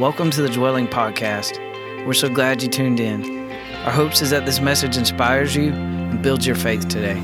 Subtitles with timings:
[0.00, 1.58] Welcome to the Dwelling Podcast.
[2.06, 3.50] We're so glad you tuned in.
[3.84, 7.20] Our hopes is that this message inspires you and builds your faith today.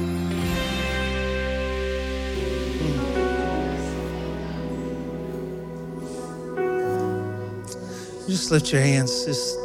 [8.28, 9.24] Just lift your hands.
[9.24, 9.58] Just,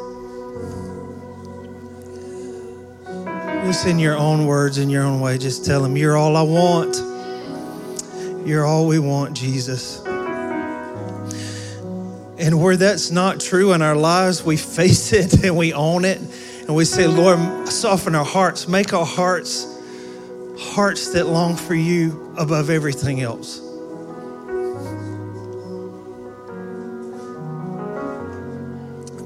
[3.66, 6.44] just in your own words, in your own way, just tell him, You're all I
[6.44, 6.96] want.
[8.48, 10.02] You're all we want, Jesus.
[12.52, 16.20] And where that's not true in our lives, we face it and we own it.
[16.68, 19.68] And we say, Lord, soften our hearts, make our hearts
[20.60, 23.60] hearts that long for you above everything else.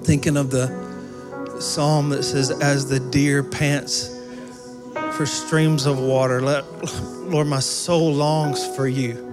[0.05, 0.67] Thinking of the
[1.59, 4.15] psalm that says, As the deer pants
[5.13, 6.63] for streams of water, let,
[7.23, 9.25] Lord, my soul longs for you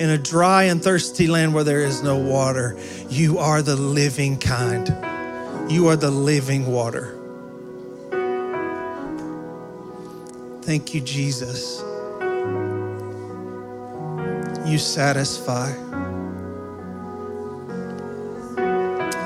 [0.00, 2.74] in a dry and thirsty land where there is no water.
[3.10, 4.88] You are the living kind.
[5.70, 7.18] You are the living water.
[10.62, 11.82] Thank you, Jesus.
[14.66, 15.70] You satisfy.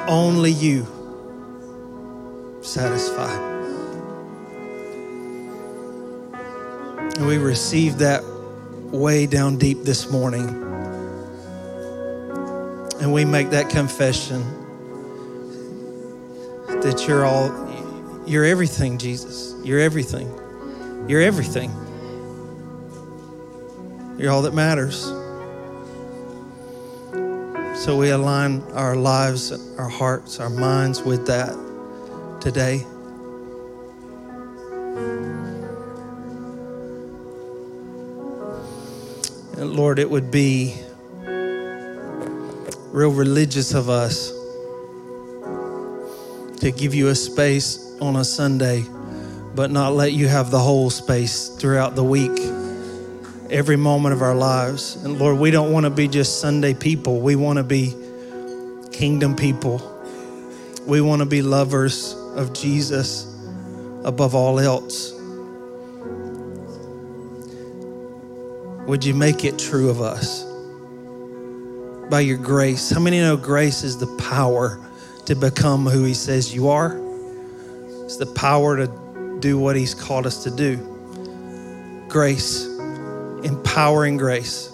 [0.09, 0.89] Only you
[2.63, 3.33] satisfy.
[7.17, 8.25] And we receive that
[8.95, 10.65] way down deep this morning
[13.01, 14.43] and we make that confession
[16.81, 17.51] that you're all,
[18.27, 19.55] you're everything, Jesus.
[19.63, 20.27] You're everything.
[21.09, 21.71] You're everything.
[24.19, 25.03] You're all that matters.
[27.85, 31.53] So we align our lives, our hearts, our minds with that
[32.41, 32.87] today.
[39.75, 40.77] Lord, it would be
[42.93, 44.31] real religious of us
[46.61, 48.85] to give you a space on a Sunday,
[49.57, 52.39] but not let you have the whole space throughout the week,
[53.51, 54.95] every moment of our lives.
[55.05, 57.93] And Lord, we don't want to be just Sunday people, we want to be
[58.93, 59.91] kingdom people.
[60.87, 63.27] We want to be lovers of Jesus
[64.05, 65.14] above all else.
[68.87, 70.45] Would you make it true of us?
[72.11, 72.91] by your grace.
[72.91, 74.79] How many know grace is the power
[75.27, 77.01] to become who He says you are?
[78.05, 80.77] It's the power to do what He's called us to do.
[82.09, 82.67] Grace,
[83.43, 84.71] empowering grace.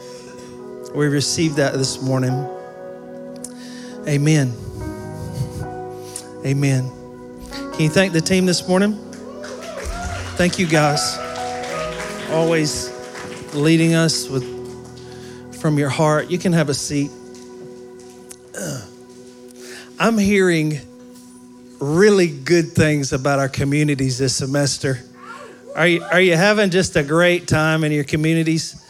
[0.95, 2.33] We received that this morning.
[4.07, 4.53] Amen.
[6.45, 6.91] Amen.
[7.51, 8.99] Can you thank the team this morning?
[10.37, 11.17] Thank you, guys.
[12.31, 12.90] Always
[13.55, 14.45] leading us with
[15.61, 16.31] from your heart.
[16.31, 17.11] You can have a seat.
[19.99, 20.81] I'm hearing
[21.79, 25.01] really good things about our communities this semester.
[25.77, 28.83] Are you, are you having just a great time in your communities?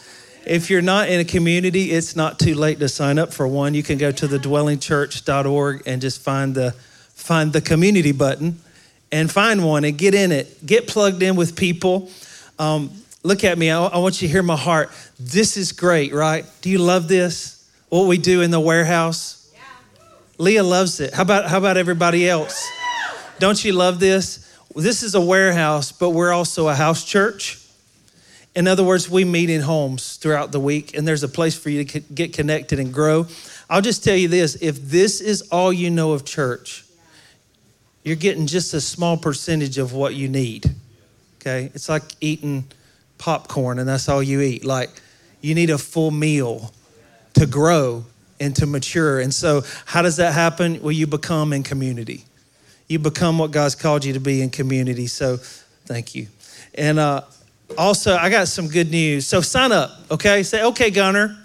[0.46, 3.74] If you're not in a community, it's not too late to sign up for one.
[3.74, 8.58] You can go to thedwellingchurch.org and just find the find the community button
[9.12, 10.64] and find one and get in it.
[10.64, 12.10] Get plugged in with people.
[12.58, 12.90] Um,
[13.22, 13.70] look at me.
[13.70, 14.90] I, I want you to hear my heart.
[15.18, 16.44] This is great, right?
[16.60, 17.68] Do you love this?
[17.88, 19.50] What we do in the warehouse?
[19.52, 19.60] Yeah.
[20.38, 21.12] Leah loves it.
[21.12, 22.68] How about how about everybody else?
[23.38, 24.46] Don't you love this?
[24.76, 27.58] This is a warehouse, but we're also a house church.
[28.54, 31.70] In other words, we meet in homes throughout the week, and there's a place for
[31.70, 33.26] you to get connected and grow.
[33.68, 36.84] I'll just tell you this if this is all you know of church,
[38.04, 40.66] you're getting just a small percentage of what you need.
[41.40, 41.70] Okay?
[41.74, 42.64] It's like eating
[43.20, 44.64] popcorn, and that's all you eat.
[44.64, 44.90] Like,
[45.40, 46.72] you need a full meal
[47.34, 48.04] to grow
[48.40, 49.20] and to mature.
[49.20, 50.82] And so, how does that happen?
[50.82, 52.24] Well, you become in community.
[52.88, 55.06] You become what God's called you to be in community.
[55.06, 56.26] So, thank you.
[56.74, 57.20] And uh,
[57.78, 59.26] also, I got some good news.
[59.26, 60.42] So, sign up, okay?
[60.42, 61.36] Say, okay, Gunnar.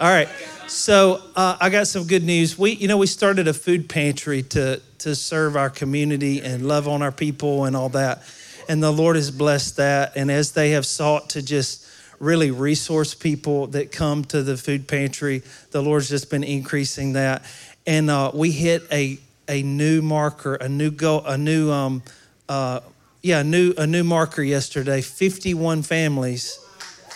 [0.00, 0.28] All right.
[0.66, 2.58] So, uh, I got some good news.
[2.58, 6.88] We, you know, we started a food pantry to to serve our community and love
[6.88, 8.22] on our people and all that.
[8.68, 10.16] And the Lord has blessed that.
[10.16, 11.86] And as they have sought to just
[12.18, 15.42] really resource people that come to the food pantry.
[15.70, 17.44] The Lord's just been increasing that,
[17.86, 19.18] and uh, we hit a
[19.48, 22.02] a new marker, a new go, a new um,
[22.48, 22.80] uh,
[23.22, 25.00] yeah, a new a new marker yesterday.
[25.00, 26.58] Fifty one families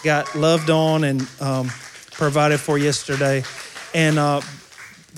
[0.03, 1.71] got loved on and um,
[2.13, 3.43] provided for yesterday,
[3.95, 4.19] and.
[4.19, 4.41] Uh,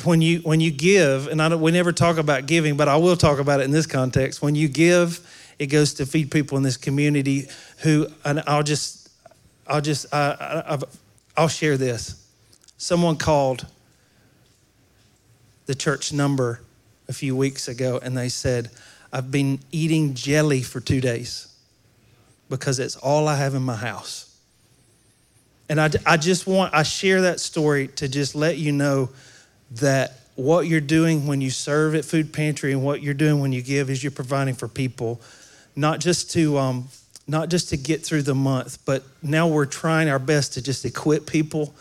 [0.04, 2.96] when you when you give, and I don't, we never talk about giving, but I
[2.96, 4.40] will talk about it in this context.
[4.40, 5.20] When you give,
[5.62, 7.46] it goes to feed people in this community
[7.78, 9.02] who, and I'll just
[9.66, 10.78] I'll just, I,
[11.36, 12.28] I'll share this.
[12.76, 13.66] Someone called
[15.66, 16.60] the church number
[17.08, 18.70] a few weeks ago, and they said,
[19.12, 21.54] I've been eating jelly for two days
[22.48, 24.36] because it's all I have in my house.
[25.68, 29.10] And I, I just want, I share that story to just let you know
[29.72, 33.52] that what you're doing when you serve at Food Pantry and what you're doing when
[33.52, 35.20] you give is you're providing for people,
[35.74, 36.88] not just to, um,
[37.26, 40.84] not just to get through the month, but now we're trying our best to just
[40.84, 41.74] equip people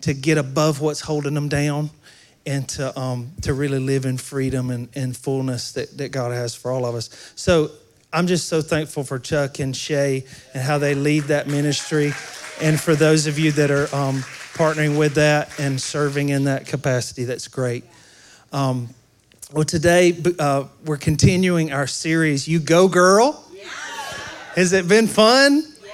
[0.00, 1.90] to get above what's holding them down
[2.46, 6.54] and to, um, to really live in freedom and, and fullness that, that God has
[6.54, 7.32] for all of us.
[7.36, 7.70] So
[8.12, 10.24] I'm just so thankful for Chuck and Shay
[10.54, 12.12] and how they lead that ministry.
[12.62, 14.20] And for those of you that are um,
[14.54, 17.84] partnering with that and serving in that capacity, that's great.
[18.52, 18.88] Um,
[19.52, 23.42] well, today uh, we're continuing our series, You Go Girl.
[23.54, 23.64] Yeah.
[24.54, 25.64] Has it been fun?
[25.82, 25.92] Yeah.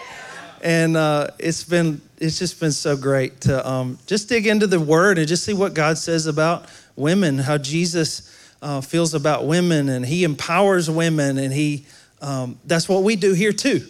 [0.63, 4.81] And uh, it's been it's just been so great to um, just dig into the
[4.81, 6.67] Word and just see what God says about
[6.97, 11.87] women, how Jesus uh, feels about women, and He empowers women, and He
[12.21, 13.87] um, that's what we do here too.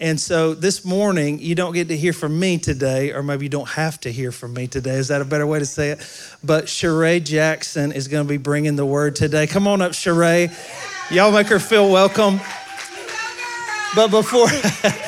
[0.00, 3.48] And so this morning, you don't get to hear from me today, or maybe you
[3.48, 4.94] don't have to hear from me today.
[4.94, 5.98] Is that a better way to say it?
[6.44, 9.48] But Sheree Jackson is going to be bringing the word today.
[9.48, 10.52] Come on up, Sheree.
[11.10, 12.38] Y'all make her feel welcome.
[13.94, 14.48] But before.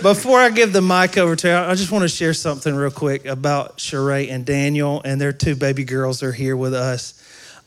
[0.00, 2.90] Before I give the mic over to her, I just want to share something real
[2.90, 7.14] quick about Sheree and Daniel, and their two baby girls are here with us.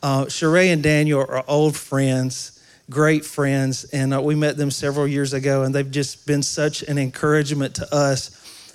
[0.02, 2.55] Uh, Sheree and Daniel are old friends
[2.88, 6.82] great friends, and uh, we met them several years ago, and they've just been such
[6.82, 8.30] an encouragement to us.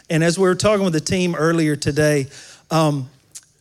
[0.10, 2.28] And as we were talking with the team earlier today,
[2.69, 3.10] um,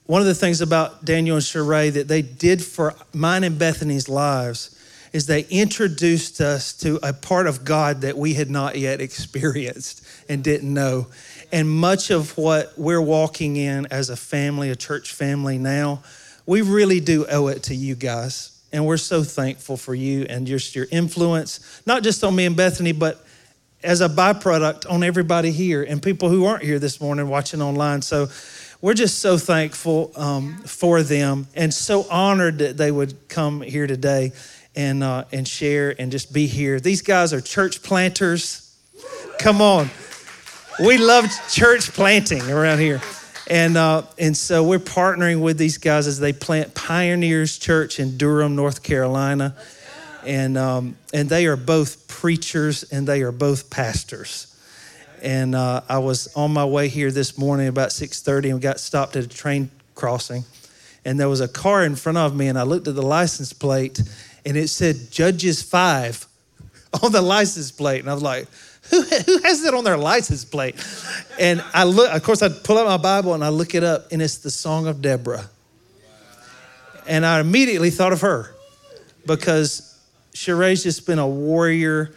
[0.06, 4.08] one of the things about Daniel and Sheree that they did for mine and Bethany's
[4.08, 4.76] lives
[5.12, 10.04] is they introduced us to a part of God that we had not yet experienced
[10.28, 11.06] and didn't know.
[11.52, 16.02] And much of what we're walking in as a family, a church family now,
[16.46, 18.59] we really do owe it to you guys.
[18.72, 22.56] And we're so thankful for you and just your influence, not just on me and
[22.56, 23.24] Bethany, but
[23.82, 28.02] as a byproduct on everybody here and people who aren't here this morning watching online.
[28.02, 28.28] So
[28.80, 33.86] we're just so thankful um, for them and so honored that they would come here
[33.86, 34.32] today
[34.76, 36.78] and, uh, and share and just be here.
[36.78, 38.76] These guys are church planters.
[39.38, 39.90] Come on.
[40.78, 43.00] We love church planting around here.
[43.50, 48.16] And, uh, and so we're partnering with these guys as they plant Pioneers Church in
[48.16, 49.56] Durham, North Carolina.
[50.24, 54.56] And, um, and they are both preachers and they are both pastors.
[55.20, 59.16] And uh, I was on my way here this morning about 6.30 and got stopped
[59.16, 60.44] at a train crossing.
[61.04, 63.52] And there was a car in front of me and I looked at the license
[63.52, 64.00] plate
[64.46, 66.24] and it said Judges 5
[67.02, 67.98] on the license plate.
[67.98, 68.46] And I was like,
[68.90, 69.02] who,
[69.42, 70.74] has that on their license plate?
[71.38, 74.12] And I look, of course, I pull out my Bible and I look it up,
[74.12, 75.48] and it's the Song of Deborah.
[77.06, 78.54] And I immediately thought of her
[79.26, 79.98] because
[80.34, 82.12] Sheree's just been a warrior,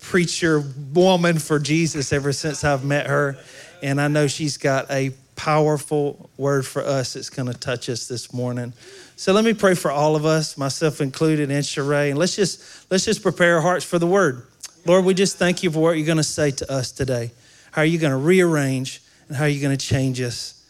[0.00, 3.36] preacher, woman for Jesus ever since I've met her.
[3.82, 8.06] And I know she's got a powerful word for us that's going to touch us
[8.08, 8.72] this morning.
[9.16, 12.90] So let me pray for all of us, myself included, and Sheree, and let's just
[12.90, 14.46] let's just prepare our hearts for the word.
[14.86, 17.30] Lord, we just thank you for what you're going to say to us today.
[17.70, 20.62] How are you going to rearrange and how are you going to change us?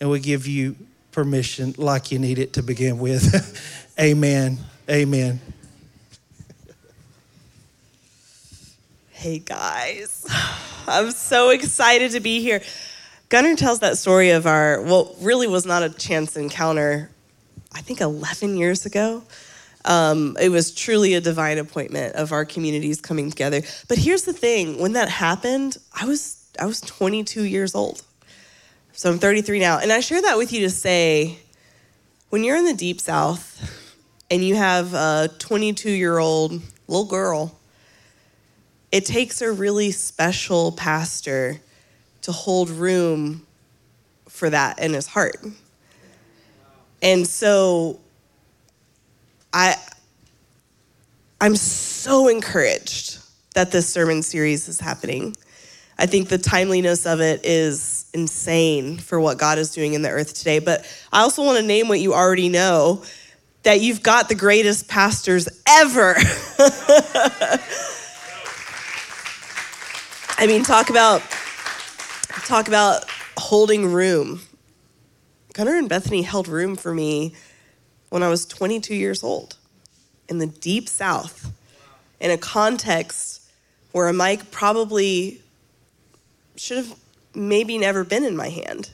[0.00, 0.74] And we give you
[1.12, 3.92] permission like you need it to begin with.
[4.00, 4.58] Amen.
[4.88, 5.40] Amen.
[9.10, 10.24] Hey guys,
[10.86, 12.62] I'm so excited to be here.
[13.28, 17.10] Gunnar tells that story of our, well, really was not a chance encounter,
[17.74, 19.24] I think 11 years ago.
[19.84, 23.62] Um, it was truly a divine appointment of our communities coming together.
[23.88, 28.02] But here's the thing: when that happened, I was I was 22 years old.
[28.92, 31.38] So I'm 33 now, and I share that with you to say,
[32.30, 33.62] when you're in the deep South
[34.28, 37.56] and you have a 22 year old little girl,
[38.90, 41.60] it takes a really special pastor
[42.22, 43.46] to hold room
[44.28, 45.44] for that in his heart.
[47.00, 48.00] And so
[49.52, 49.76] I
[51.40, 53.18] I'm so encouraged
[53.54, 55.36] that this sermon series is happening.
[55.98, 60.10] I think the timeliness of it is insane for what God is doing in the
[60.10, 60.58] earth today.
[60.58, 63.02] But I also want to name what you already know
[63.64, 66.14] that you've got the greatest pastors ever.
[70.38, 71.22] I mean, talk about
[72.46, 73.04] talk about
[73.36, 74.40] holding room.
[75.54, 77.34] Gunnar and Bethany held room for me
[78.10, 79.56] when I was 22 years old
[80.28, 81.52] in the deep South
[82.20, 83.42] in a context
[83.92, 85.40] where a mic probably
[86.56, 86.98] should have
[87.34, 88.90] maybe never been in my hand.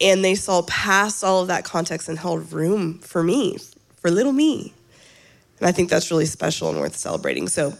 [0.00, 3.58] And they saw past all of that context and held room for me,
[3.96, 4.74] for little me.
[5.58, 7.48] And I think that's really special and worth celebrating.
[7.48, 7.72] So,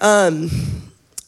[0.00, 0.50] um,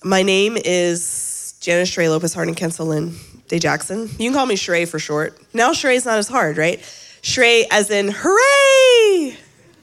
[0.04, 3.16] my name is Janice Sheree Lopez Harding Kenselin
[3.48, 4.02] Day Jackson.
[4.18, 5.40] You can call me Sheree for short.
[5.54, 6.80] Now Sheree's not as hard, right?
[7.28, 9.36] Sheree as in hooray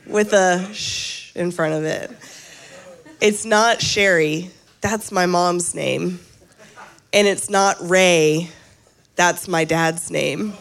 [0.08, 2.10] with a sh in front of it.
[3.22, 4.50] It's not Sherry,
[4.82, 6.20] that's my mom's name.
[7.14, 8.50] And it's not Ray,
[9.16, 10.54] that's my dad's name.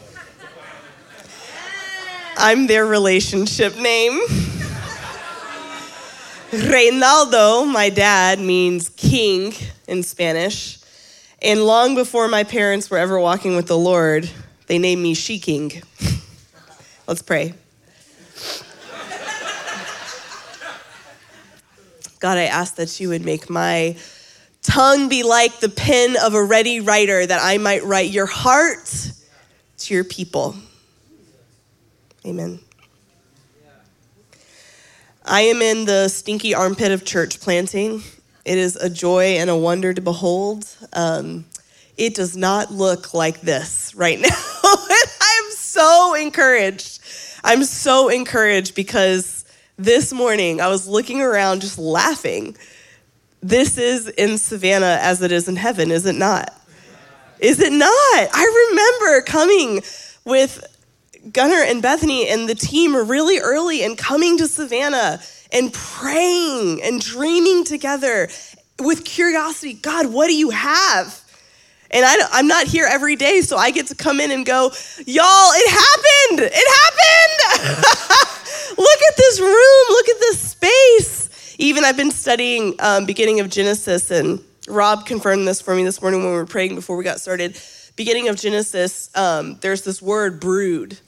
[2.36, 4.20] I'm their relationship name.
[6.50, 9.54] Reynaldo, my dad, means king
[9.88, 10.80] in Spanish.
[11.40, 14.28] And long before my parents were ever walking with the Lord,
[14.66, 15.82] they named me She King.
[17.06, 17.52] Let's pray.
[22.18, 23.96] God, I ask that you would make my
[24.62, 29.12] tongue be like the pen of a ready writer, that I might write your heart
[29.76, 30.56] to your people.
[32.24, 32.58] Amen.
[35.26, 38.02] I am in the stinky armpit of church planting.
[38.46, 40.66] It is a joy and a wonder to behold.
[40.94, 41.44] Um,
[41.98, 44.28] it does not look like this right now.
[45.74, 47.00] So encouraged.
[47.42, 49.44] I'm so encouraged because
[49.76, 52.56] this morning I was looking around just laughing.
[53.42, 56.54] This is in Savannah as it is in heaven, is it not?
[57.40, 57.90] Is it not?
[57.90, 59.82] I remember coming
[60.24, 60.64] with
[61.32, 67.00] Gunnar and Bethany and the team really early and coming to Savannah and praying and
[67.00, 68.28] dreaming together
[68.78, 71.23] with curiosity God, what do you have?
[71.90, 74.72] And I, am not here every day, so I get to come in and go,
[75.06, 76.50] y'all, it happened!
[76.52, 77.84] It happened!
[78.78, 81.54] look at this room, look at this space.
[81.58, 86.00] Even I've been studying um, beginning of Genesis, and Rob confirmed this for me this
[86.02, 87.58] morning when we were praying before we got started.
[87.96, 90.98] Beginning of Genesis, um, there's this word brood,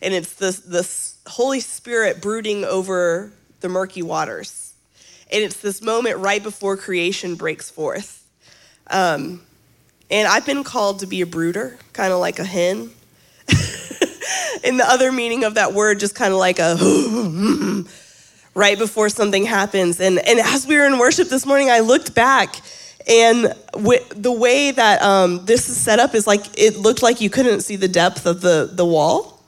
[0.00, 4.74] and it's this, this Holy Spirit brooding over the murky waters.
[5.32, 8.24] And it's this moment right before creation breaks forth.
[8.88, 9.42] Um,
[10.10, 12.90] and I've been called to be a brooder, kind of like a hen.
[14.64, 16.76] and the other meaning of that word, just kind of like a
[18.54, 20.00] right before something happens.
[20.00, 22.56] And, and as we were in worship this morning, I looked back
[23.08, 23.54] and
[24.14, 27.62] the way that um, this is set up is like it looked like you couldn't
[27.62, 29.42] see the depth of the, the wall.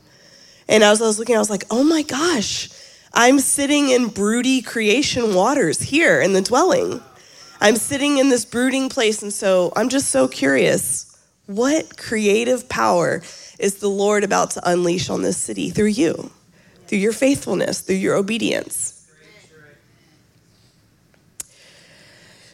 [0.66, 2.70] And as I was looking, I was like, oh my gosh,
[3.12, 7.02] I'm sitting in broody creation waters here in the dwelling.
[7.60, 11.18] I'm sitting in this brooding place, and so I'm just so curious.
[11.46, 13.22] What creative power
[13.58, 16.30] is the Lord about to unleash on this city through you,
[16.86, 18.96] through your faithfulness, through your obedience?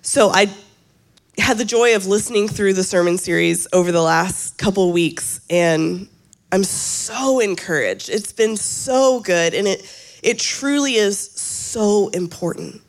[0.02, 0.48] So I
[1.38, 6.08] had the joy of listening through the sermon series over the last couple weeks, and
[6.50, 8.08] I'm so encouraged.
[8.08, 9.84] It's been so good, and it
[10.22, 12.82] it truly is so important.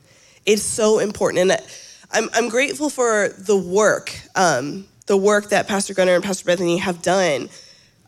[0.45, 1.51] It's so important.
[1.51, 1.61] And
[2.11, 6.77] I'm, I'm grateful for the work, um, the work that Pastor Gunnar and Pastor Bethany
[6.77, 7.49] have done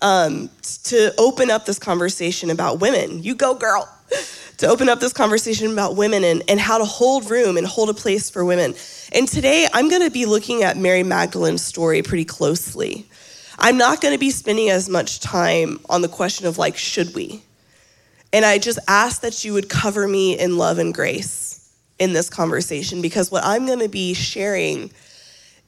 [0.01, 0.49] um,
[0.85, 3.23] to open up this conversation about women.
[3.23, 3.93] You go, girl.
[4.57, 7.89] to open up this conversation about women and, and how to hold room and hold
[7.89, 8.75] a place for women.
[9.13, 13.05] And today I'm going to be looking at Mary Magdalene's story pretty closely.
[13.57, 17.15] I'm not going to be spending as much time on the question of like, should
[17.15, 17.41] we?
[18.33, 21.48] And I just ask that you would cover me in love and grace
[21.99, 24.91] in this conversation because what I'm going to be sharing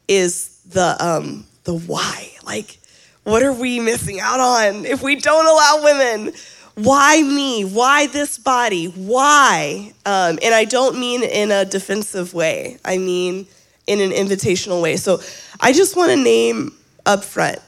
[0.08, 2.32] is the um, the why.
[2.44, 2.80] Like,
[3.24, 6.34] what are we missing out on if we don't allow women?
[6.76, 7.64] Why me?
[7.64, 8.86] Why this body?
[8.86, 9.94] Why?
[10.06, 12.80] Um, and I don't mean in a defensive way.
[12.84, 13.46] I mean
[13.88, 14.96] in an invitational way.
[14.96, 15.20] So
[15.60, 16.74] I just want to name
[17.06, 17.60] up front.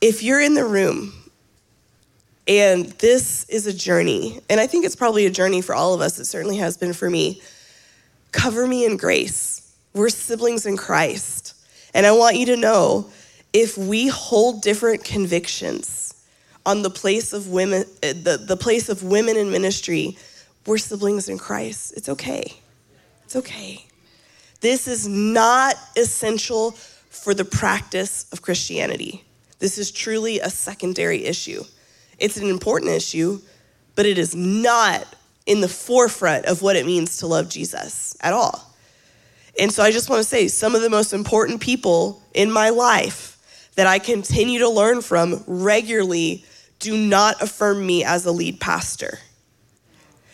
[0.00, 1.12] If you're in the room
[2.46, 4.40] and this is a journey.
[4.50, 6.18] And I think it's probably a journey for all of us.
[6.18, 7.40] It certainly has been for me.
[8.32, 9.74] Cover me in grace.
[9.94, 11.54] We're siblings in Christ.
[11.94, 13.10] And I want you to know
[13.52, 16.14] if we hold different convictions
[16.66, 20.18] on the place of women, eh, the, the place of women in ministry,
[20.66, 21.94] we're siblings in Christ.
[21.96, 22.52] It's okay.
[23.24, 23.86] It's okay.
[24.60, 26.72] This is not essential
[27.10, 29.24] for the practice of Christianity.
[29.60, 31.64] This is truly a secondary issue.
[32.18, 33.40] It's an important issue,
[33.94, 35.06] but it is not
[35.46, 38.74] in the forefront of what it means to love Jesus at all.
[39.58, 42.70] And so I just want to say some of the most important people in my
[42.70, 46.44] life that I continue to learn from regularly
[46.78, 49.18] do not affirm me as a lead pastor.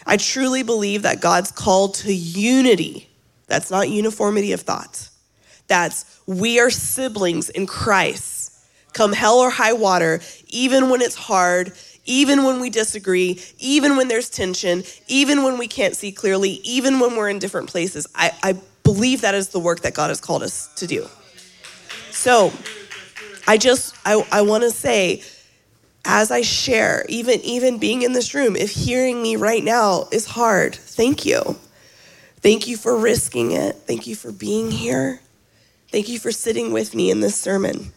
[0.06, 3.08] I truly believe that God's call to unity.
[3.46, 5.08] That's not uniformity of thought.
[5.68, 8.39] That's we are siblings in Christ
[8.92, 11.72] come hell or high water, even when it's hard,
[12.04, 17.00] even when we disagree, even when there's tension, even when we can't see clearly, even
[17.00, 18.06] when we're in different places.
[18.14, 21.06] I, I believe that is the work that God has called us to do.
[22.10, 22.52] So
[23.46, 25.22] I just, I, I want to say,
[26.04, 30.26] as I share, even even being in this room, if hearing me right now is
[30.26, 31.58] hard, thank you.
[32.40, 33.76] Thank you for risking it.
[33.76, 35.20] Thank you for being here.
[35.88, 37.92] Thank you for sitting with me in this sermon.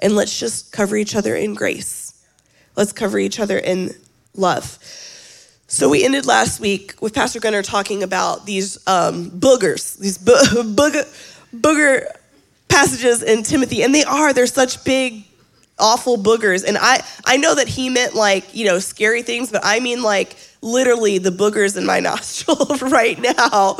[0.00, 2.24] And let's just cover each other in grace.
[2.76, 3.94] Let's cover each other in
[4.34, 4.78] love.
[5.66, 10.32] So we ended last week with Pastor Gunnar talking about these um, boogers, these bo-
[10.62, 11.04] booger,
[11.54, 12.06] booger
[12.68, 15.24] passages in Timothy, and they are, they're such big,
[15.78, 16.64] awful boogers.
[16.66, 20.02] And I, I know that he meant like, you know, scary things, but I mean
[20.02, 22.56] like literally the boogers in my nostril
[22.88, 23.76] right now.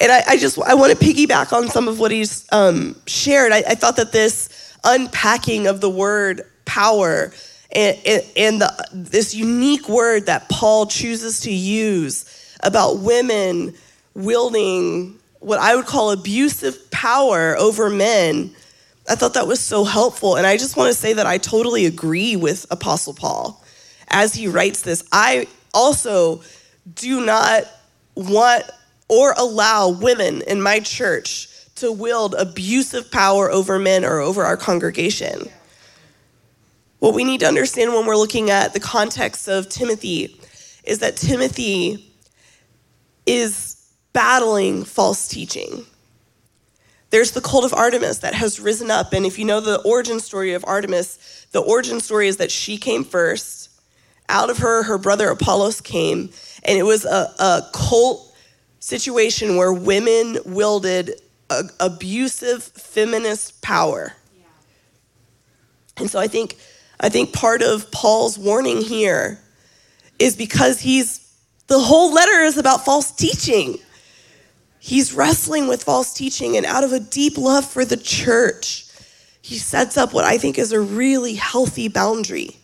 [0.00, 3.52] And I, I, just, I want to piggyback on some of what he's um, shared.
[3.52, 4.48] I, I, thought that this
[4.84, 7.32] unpacking of the word power
[7.70, 7.98] and,
[8.36, 13.74] and, the, this unique word that Paul chooses to use about women
[14.14, 18.54] wielding what I would call abusive power over men,
[19.08, 20.36] I thought that was so helpful.
[20.36, 23.62] And I just want to say that I totally agree with Apostle Paul
[24.08, 25.04] as he writes this.
[25.12, 26.42] I also
[26.94, 27.64] do not
[28.14, 28.64] want
[29.08, 34.56] or allow women in my church to wield abusive power over men or over our
[34.56, 35.48] congregation.
[36.98, 40.40] What we need to understand when we're looking at the context of Timothy
[40.84, 42.12] is that Timothy
[43.26, 43.76] is
[44.12, 45.84] battling false teaching.
[47.10, 49.12] There's the cult of Artemis that has risen up.
[49.12, 52.76] And if you know the origin story of Artemis, the origin story is that she
[52.76, 53.70] came first.
[54.28, 56.30] Out of her, her brother Apollos came.
[56.64, 58.34] And it was a, a cult
[58.80, 61.20] situation where women wielded
[61.80, 64.14] abusive feminist power.
[65.96, 66.56] And so I think,
[67.00, 69.40] I think part of Paul's warning here
[70.18, 71.20] is because he's,
[71.66, 73.78] the whole letter is about false teaching.
[74.78, 78.86] He's wrestling with false teaching, and out of a deep love for the church,
[79.42, 82.56] he sets up what I think is a really healthy boundary.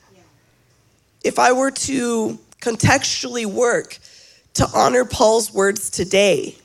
[1.24, 3.98] If I were to contextually work
[4.54, 6.56] to honor Paul's words today,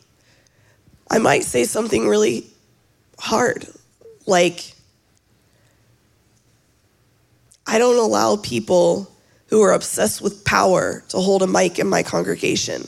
[1.10, 2.48] I might say something really
[3.18, 3.68] hard,
[4.26, 4.74] like,
[7.66, 9.12] I don't allow people
[9.48, 12.88] who are obsessed with power to hold a mic in my congregation.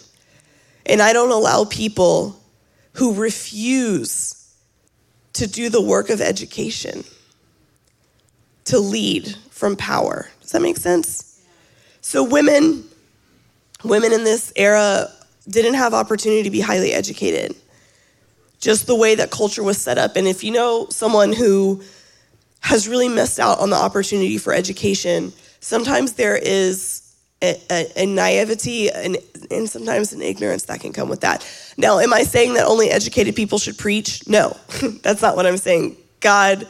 [0.85, 2.39] And I don't allow people
[2.93, 4.53] who refuse
[5.33, 7.03] to do the work of education,
[8.65, 10.29] to lead from power.
[10.41, 11.41] Does that make sense?
[12.01, 12.83] So women,
[13.83, 15.09] women in this era
[15.47, 17.55] didn't have opportunity to be highly educated.
[18.61, 20.15] Just the way that culture was set up.
[20.15, 21.81] And if you know someone who
[22.61, 27.01] has really missed out on the opportunity for education, sometimes there is
[27.41, 29.17] a, a, a naivety and,
[29.49, 31.45] and sometimes an ignorance that can come with that.
[31.77, 34.27] Now, am I saying that only educated people should preach?
[34.27, 34.55] No,
[35.01, 35.97] that's not what I'm saying.
[36.19, 36.67] God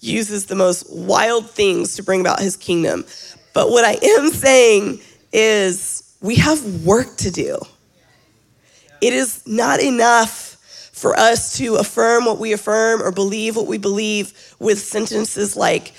[0.00, 3.06] uses the most wild things to bring about his kingdom.
[3.54, 5.00] But what I am saying
[5.32, 7.58] is we have work to do.
[9.00, 10.53] It is not enough
[10.94, 15.92] for us to affirm what we affirm or believe what we believe with sentences like,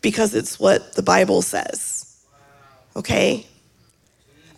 [0.00, 2.20] because it's what the Bible says.
[2.96, 3.46] Okay?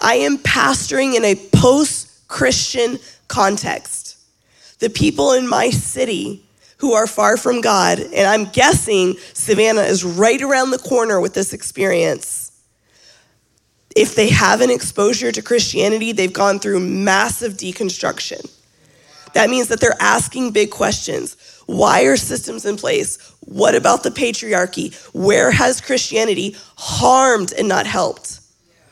[0.00, 4.16] I am pastoring in a post Christian context.
[4.78, 6.42] The people in my city
[6.78, 11.34] who are far from God, and I'm guessing Savannah is right around the corner with
[11.34, 12.50] this experience.
[13.94, 18.50] If they have an exposure to Christianity, they've gone through massive deconstruction.
[19.34, 21.36] That means that they're asking big questions.
[21.66, 23.18] Why are systems in place?
[23.40, 24.94] What about the patriarchy?
[25.14, 28.40] Where has Christianity harmed and not helped?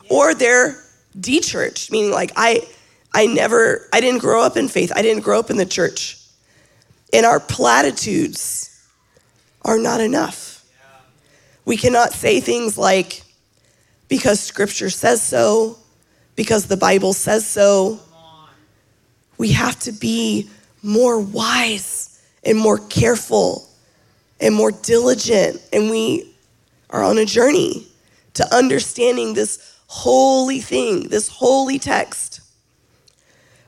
[0.08, 0.82] Or they're
[1.18, 2.66] de-churched, meaning like I,
[3.12, 4.92] I never, I didn't grow up in faith.
[4.94, 6.16] I didn't grow up in the church.
[7.12, 8.86] And our platitudes
[9.62, 10.64] are not enough.
[11.64, 13.22] We cannot say things like,
[14.08, 15.78] because scripture says so,
[16.34, 18.00] because the Bible says so.
[19.40, 20.50] We have to be
[20.82, 23.66] more wise and more careful
[24.38, 25.62] and more diligent.
[25.72, 26.30] And we
[26.90, 27.86] are on a journey
[28.34, 32.42] to understanding this holy thing, this holy text,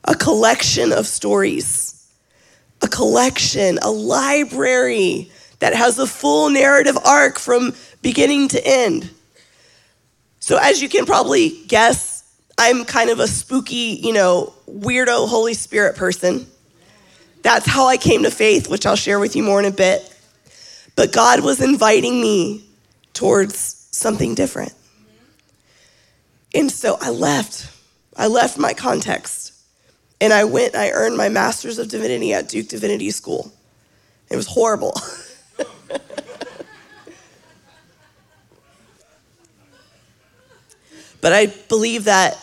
[0.05, 2.07] a collection of stories,
[2.83, 5.31] a collection, a library
[5.61, 9.09] that has a full narrative arc from beginning to end.
[10.39, 12.12] So, as you can probably guess,
[12.65, 16.47] I'm kind of a spooky, you know, weirdo Holy Spirit person.
[17.43, 20.09] That's how I came to faith, which I'll share with you more in a bit.
[20.95, 22.65] But God was inviting me
[23.15, 24.73] towards something different.
[26.55, 27.69] And so I left.
[28.17, 29.55] I left my context.
[30.21, 33.53] And I went, I earned my master's of divinity at Duke Divinity School.
[34.31, 34.95] It was horrible.
[41.21, 42.39] but I believe that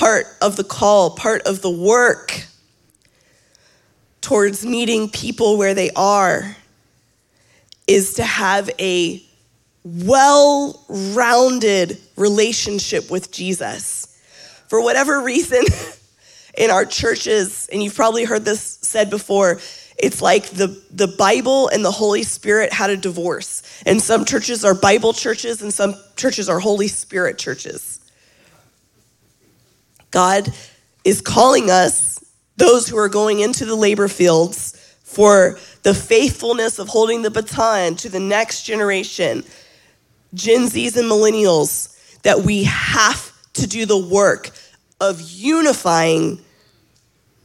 [0.00, 2.46] part of the call, part of the work
[4.22, 6.56] towards meeting people where they are
[7.86, 9.22] is to have a
[9.84, 14.18] well rounded relationship with Jesus.
[14.68, 15.64] For whatever reason,
[16.56, 19.60] in our churches, and you've probably heard this said before,
[19.98, 23.62] it's like the, the Bible and the Holy Spirit had a divorce.
[23.84, 27.99] And some churches are Bible churches, and some churches are Holy Spirit churches.
[30.10, 30.52] God
[31.04, 32.24] is calling us,
[32.56, 37.96] those who are going into the labor fields, for the faithfulness of holding the baton
[37.96, 39.42] to the next generation,
[40.34, 44.50] Gen Zs and millennials, that we have to do the work
[45.00, 46.40] of unifying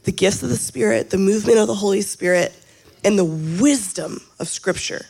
[0.04, 2.54] the gifts of the Spirit, the movement of the Holy Spirit,
[3.04, 5.04] and the wisdom of Scripture.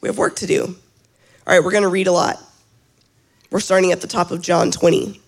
[0.00, 0.62] We have work to do.
[0.64, 2.40] All right, we're going to read a lot.
[3.50, 5.20] We're starting at the top of John 20,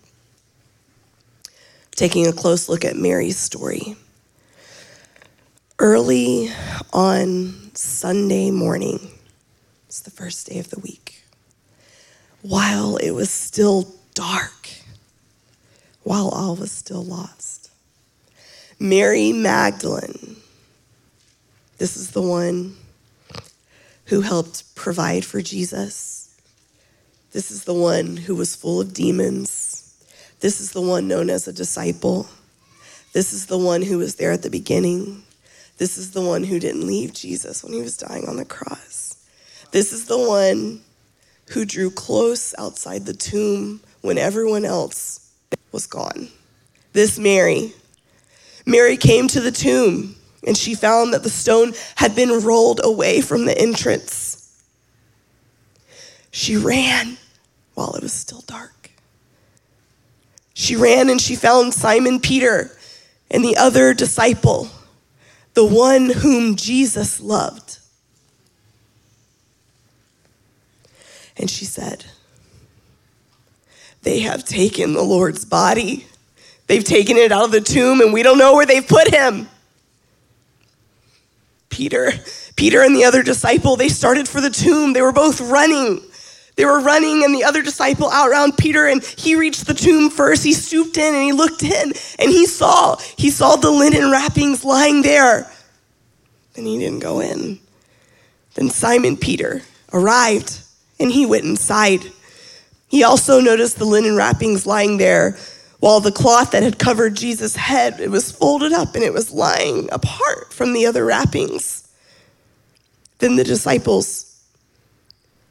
[1.98, 3.96] taking a close look at Mary's story.
[5.80, 6.48] Early
[6.92, 9.11] on Sunday morning,
[9.88, 11.24] it's the first day of the week,
[12.40, 14.70] while it was still dark,
[16.04, 17.72] while all was still lost,
[18.78, 20.37] Mary Magdalene,
[21.78, 22.76] this is the one
[24.04, 26.32] who helped provide for Jesus.
[27.32, 29.67] This is the one who was full of demons.
[30.40, 32.29] This is the one known as a disciple.
[33.12, 35.24] This is the one who was there at the beginning.
[35.79, 39.16] This is the one who didn't leave Jesus when he was dying on the cross.
[39.72, 40.81] This is the one
[41.51, 45.33] who drew close outside the tomb when everyone else
[45.72, 46.29] was gone.
[46.92, 47.72] This Mary.
[48.66, 50.14] Mary came to the tomb
[50.46, 54.62] and she found that the stone had been rolled away from the entrance.
[56.31, 57.16] She ran
[57.74, 58.78] while it was still dark.
[60.59, 62.77] She ran and she found Simon Peter
[63.31, 64.68] and the other disciple
[65.55, 67.79] the one whom Jesus loved.
[71.37, 72.07] And she said,
[74.03, 76.07] They have taken the Lord's body.
[76.66, 79.49] They've taken it out of the tomb, and we don't know where they've put him.
[81.68, 82.11] Peter,
[82.57, 84.92] Peter and the other disciple, they started for the tomb.
[84.92, 86.03] They were both running.
[86.59, 90.42] They were running, and the other disciple outran Peter, and he reached the tomb first.
[90.42, 94.64] He stooped in and he looked in, and he saw he saw the linen wrappings
[94.64, 95.49] lying there,
[96.55, 97.61] Then he didn't go in.
[98.55, 100.59] Then Simon Peter arrived,
[100.99, 102.01] and he went inside.
[102.88, 105.38] He also noticed the linen wrappings lying there,
[105.79, 109.31] while the cloth that had covered Jesus' head it was folded up and it was
[109.31, 111.87] lying apart from the other wrappings.
[113.21, 114.28] Then the disciples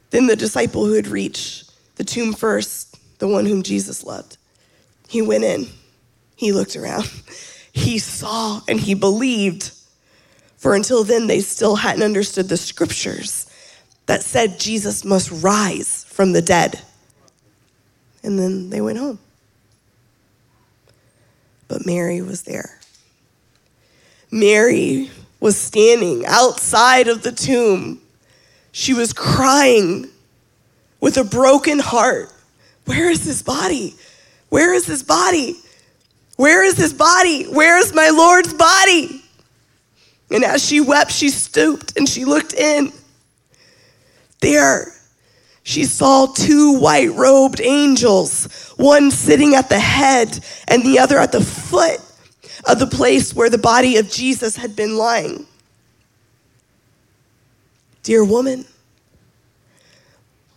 [0.10, 4.38] then the disciple who had reached the tomb first, the one whom Jesus loved,
[5.08, 5.68] he went in,
[6.36, 7.10] he looked around,
[7.72, 9.72] he saw, and he believed.
[10.58, 13.50] For until then, they still hadn't understood the scriptures
[14.08, 16.82] that said Jesus must rise from the dead.
[18.24, 19.20] And then they went home.
[21.68, 22.80] But Mary was there.
[24.32, 28.02] Mary was standing outside of the tomb
[28.78, 30.08] she was crying
[31.00, 32.32] with a broken heart.
[32.86, 33.96] Where is his body?
[34.50, 35.56] Where is his body?
[36.36, 37.46] Where is his body?
[37.46, 39.24] Where is my Lord's body?
[40.30, 42.92] And as she wept, she stooped and she looked in.
[44.42, 44.94] There,
[45.64, 51.32] she saw two white robed angels, one sitting at the head and the other at
[51.32, 52.00] the foot
[52.68, 55.48] of the place where the body of Jesus had been lying.
[58.08, 58.64] Dear woman,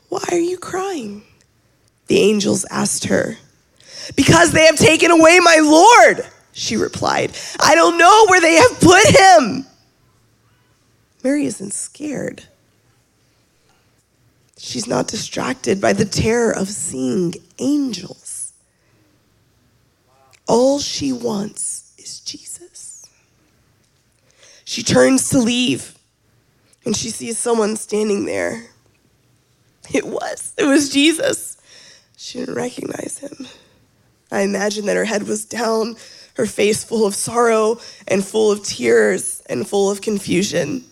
[0.08, 1.24] why are you crying?
[2.06, 3.38] The angels asked her.
[4.14, 7.36] Because they have taken away my Lord, she replied.
[7.58, 9.66] I don't know where they have put him.
[11.24, 12.44] Mary isn't scared.
[14.56, 18.52] She's not distracted by the terror of seeing angels.
[20.46, 23.06] All she wants is Jesus.
[24.64, 25.96] She turns to leave
[26.84, 28.66] and she sees someone standing there.
[29.92, 31.56] It was, it was Jesus.
[32.16, 33.48] She didn't recognize him.
[34.30, 35.96] I imagine that her head was down,
[36.34, 40.84] her face full of sorrow and full of tears and full of confusion.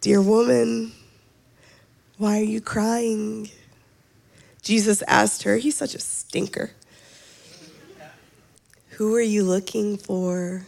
[0.00, 0.92] Dear woman,
[2.18, 3.50] why are you crying?
[4.62, 6.72] Jesus asked her, He's such a stinker.
[8.90, 10.66] Who are you looking for,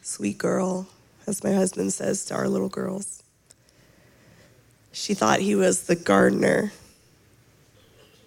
[0.00, 0.88] sweet girl?
[1.26, 3.22] As my husband says to our little girls.
[4.92, 6.72] She thought he was the gardener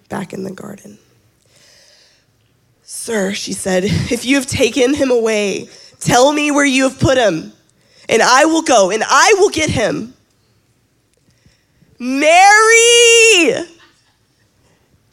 [0.09, 0.97] back in the garden.
[2.83, 7.17] Sir, she said, if you have taken him away, tell me where you have put
[7.17, 7.53] him,
[8.09, 10.13] and I will go and I will get him.
[11.99, 13.67] Mary!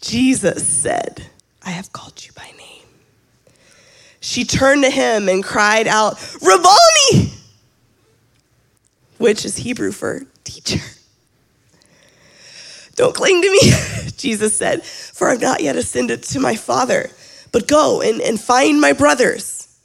[0.00, 1.26] Jesus said,
[1.62, 2.86] I have called you by name.
[4.20, 7.32] She turned to him and cried out, Rabboni!
[9.24, 10.84] Which is Hebrew for teacher.
[12.94, 13.58] Don't cling to me,
[14.18, 17.08] Jesus said, for I've not yet ascended to my Father,
[17.50, 19.78] but go and, and find my brothers.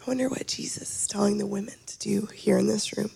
[0.00, 3.10] I wonder what Jesus is telling the women to do here in this room.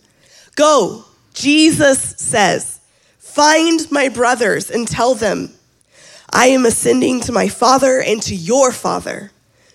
[0.56, 2.78] Go, Jesus says,
[3.16, 5.54] find my brothers and tell them,
[6.28, 9.30] I am ascending to my Father and to your Father,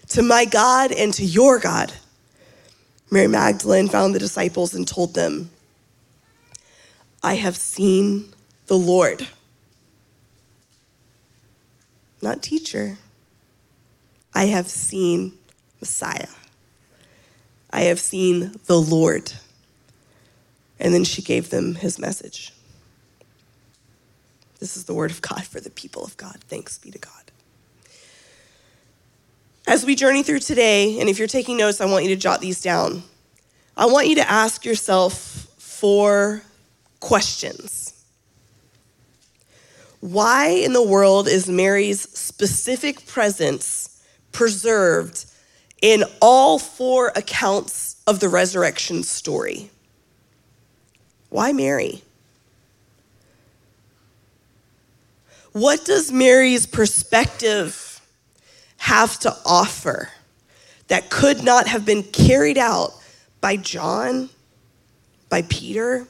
[0.10, 1.92] to my God and to your God.
[3.10, 5.50] Mary Magdalene found the disciples and told them,
[7.24, 8.34] I have seen
[8.68, 9.28] the Lord.
[12.22, 12.98] Not teacher.
[14.34, 15.34] I have seen
[15.80, 16.28] Messiah.
[17.72, 19.34] I have seen the Lord.
[20.80, 22.54] And then she gave them his message.
[24.60, 26.38] This is the word of God for the people of God.
[26.48, 27.14] Thanks be to God.
[29.68, 32.40] As we journey through today, and if you're taking notes, I want you to jot
[32.40, 33.04] these down.
[33.76, 35.14] I want you to ask yourself
[35.58, 36.42] four
[37.00, 37.94] questions.
[40.00, 45.26] Why in the world is Mary's specific presence preserved
[45.82, 49.72] in all four accounts of the resurrection story?
[51.30, 52.04] Why Mary?
[55.52, 58.00] What does Mary's perspective
[58.78, 60.10] have to offer
[60.88, 62.94] that could not have been carried out
[63.42, 64.30] by John,
[65.30, 66.08] by Peter,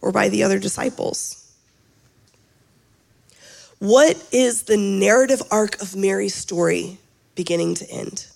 [0.00, 1.48] or by the other disciples?
[3.78, 6.98] What is the narrative arc of Mary's story
[7.34, 8.26] beginning to end?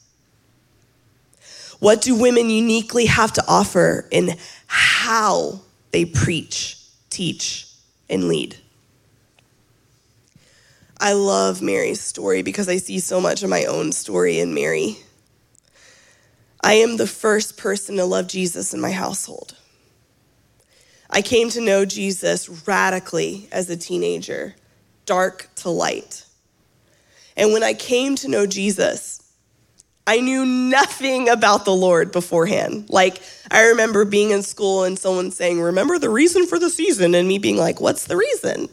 [1.80, 4.36] What do women uniquely have to offer in
[4.68, 6.78] how they preach,
[7.10, 7.66] teach,
[8.08, 8.56] and lead?
[11.00, 14.98] I love Mary's story because I see so much of my own story in Mary.
[16.60, 19.56] I am the first person to love Jesus in my household.
[21.12, 24.54] I came to know Jesus radically as a teenager,
[25.04, 26.24] dark to light.
[27.36, 29.18] And when I came to know Jesus,
[30.06, 32.86] I knew nothing about the Lord beforehand.
[32.88, 37.14] Like, I remember being in school and someone saying, Remember the reason for the season?
[37.14, 38.68] And me being like, What's the reason?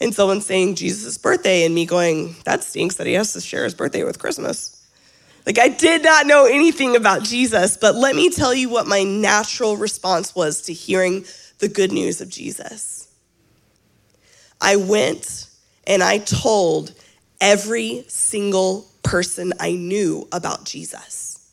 [0.00, 3.64] and someone saying Jesus' birthday and me going, that stinks that he has to share
[3.64, 4.82] his birthday with Christmas.
[5.46, 9.02] Like, I did not know anything about Jesus, but let me tell you what my
[9.02, 11.24] natural response was to hearing
[11.58, 13.08] the good news of Jesus.
[14.60, 15.48] I went
[15.86, 16.94] and I told
[17.40, 21.50] every single person I knew about Jesus.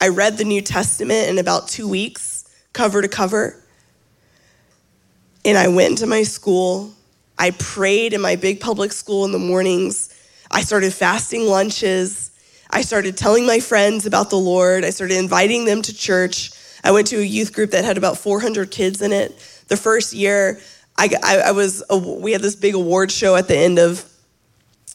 [0.00, 3.62] I read the New Testament in about two weeks, cover to cover.
[5.44, 6.94] And I went to my school.
[7.38, 10.14] I prayed in my big public school in the mornings.
[10.50, 12.30] I started fasting lunches.
[12.70, 14.84] I started telling my friends about the Lord.
[14.84, 16.52] I started inviting them to church.
[16.84, 19.36] I went to a youth group that had about 400 kids in it.
[19.68, 20.60] The first year,
[20.96, 24.04] I, I, I was we had this big award show at the end of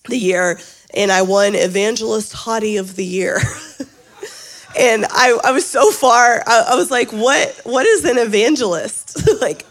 [0.09, 0.59] the year,
[0.93, 3.37] and I won Evangelist Hottie of the Year.
[4.79, 6.43] and I, I was so far.
[6.45, 7.61] I, I was like, "What?
[7.63, 9.65] What is an evangelist?" like,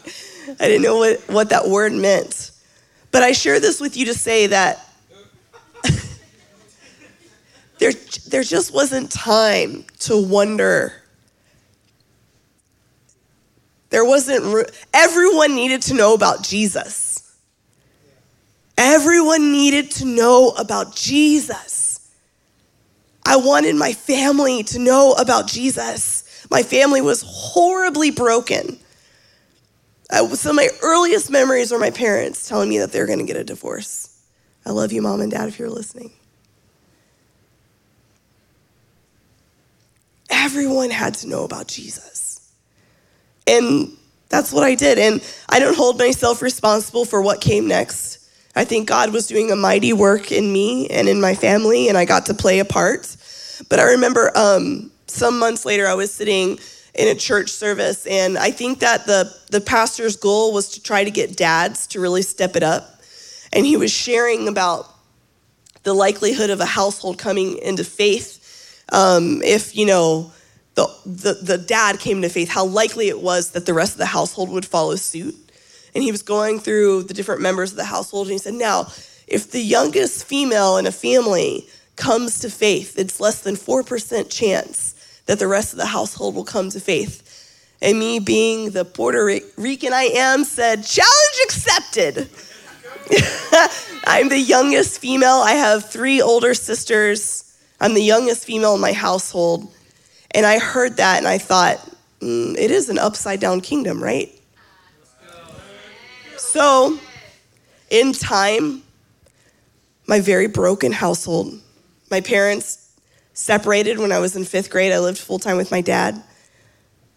[0.61, 2.51] I didn't know what, what that word meant.
[3.11, 4.89] But I share this with you to say that
[7.79, 7.93] there,
[8.29, 11.02] there just wasn't time to wonder.
[13.93, 17.37] There wasn't, everyone needed to know about Jesus.
[18.79, 22.11] Everyone needed to know about Jesus.
[23.27, 26.47] I wanted my family to know about Jesus.
[26.51, 28.79] My family was horribly broken.
[30.11, 33.37] Some of my earliest memories are my parents telling me that they're going to get
[33.37, 34.19] a divorce.
[34.65, 36.13] I love you, mom and dad, if you're listening.
[40.31, 42.32] Everyone had to know about Jesus.
[43.53, 43.97] And
[44.29, 44.99] that's what I did.
[44.99, 48.19] And I don't hold myself responsible for what came next.
[48.55, 51.97] I think God was doing a mighty work in me and in my family, and
[51.97, 53.17] I got to play a part.
[53.69, 56.59] But I remember um, some months later, I was sitting
[56.95, 58.07] in a church service.
[58.07, 62.01] And I think that the, the pastor's goal was to try to get dads to
[62.01, 63.01] really step it up.
[63.53, 64.89] And he was sharing about
[65.83, 68.39] the likelihood of a household coming into faith
[68.93, 70.33] um, if, you know,
[70.75, 73.99] the, the, the dad came to faith, how likely it was that the rest of
[73.99, 75.35] the household would follow suit.
[75.95, 78.87] And he was going through the different members of the household, and he said, Now,
[79.27, 85.23] if the youngest female in a family comes to faith, it's less than 4% chance
[85.27, 87.29] that the rest of the household will come to faith.
[87.83, 92.31] And me, being the Puerto Rican I am, said, Challenge accepted.
[94.05, 95.43] I'm the youngest female.
[95.45, 97.59] I have three older sisters.
[97.81, 99.73] I'm the youngest female in my household.
[100.35, 101.79] And I heard that and I thought,
[102.21, 104.31] mm, it is an upside down kingdom, right?
[106.37, 106.99] So,
[107.91, 108.83] in time,
[110.07, 111.61] my very broken household,
[112.11, 112.83] my parents
[113.35, 114.93] separated when I was in fifth grade.
[114.93, 116.23] I lived full time with my dad.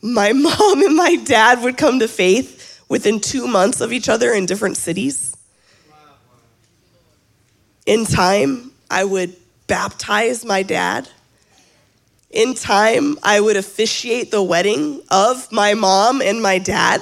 [0.01, 4.31] My mom and my dad would come to faith within two months of each other
[4.33, 5.35] in different cities.
[7.85, 9.35] In time, I would
[9.67, 11.09] baptize my dad
[12.35, 17.01] in time, I would officiate the wedding of my mom and my dad,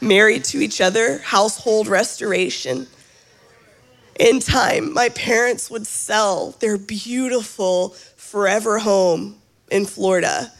[0.00, 2.88] married to each other, household restoration.
[4.18, 10.52] In time, my parents would sell their beautiful forever home in Florida.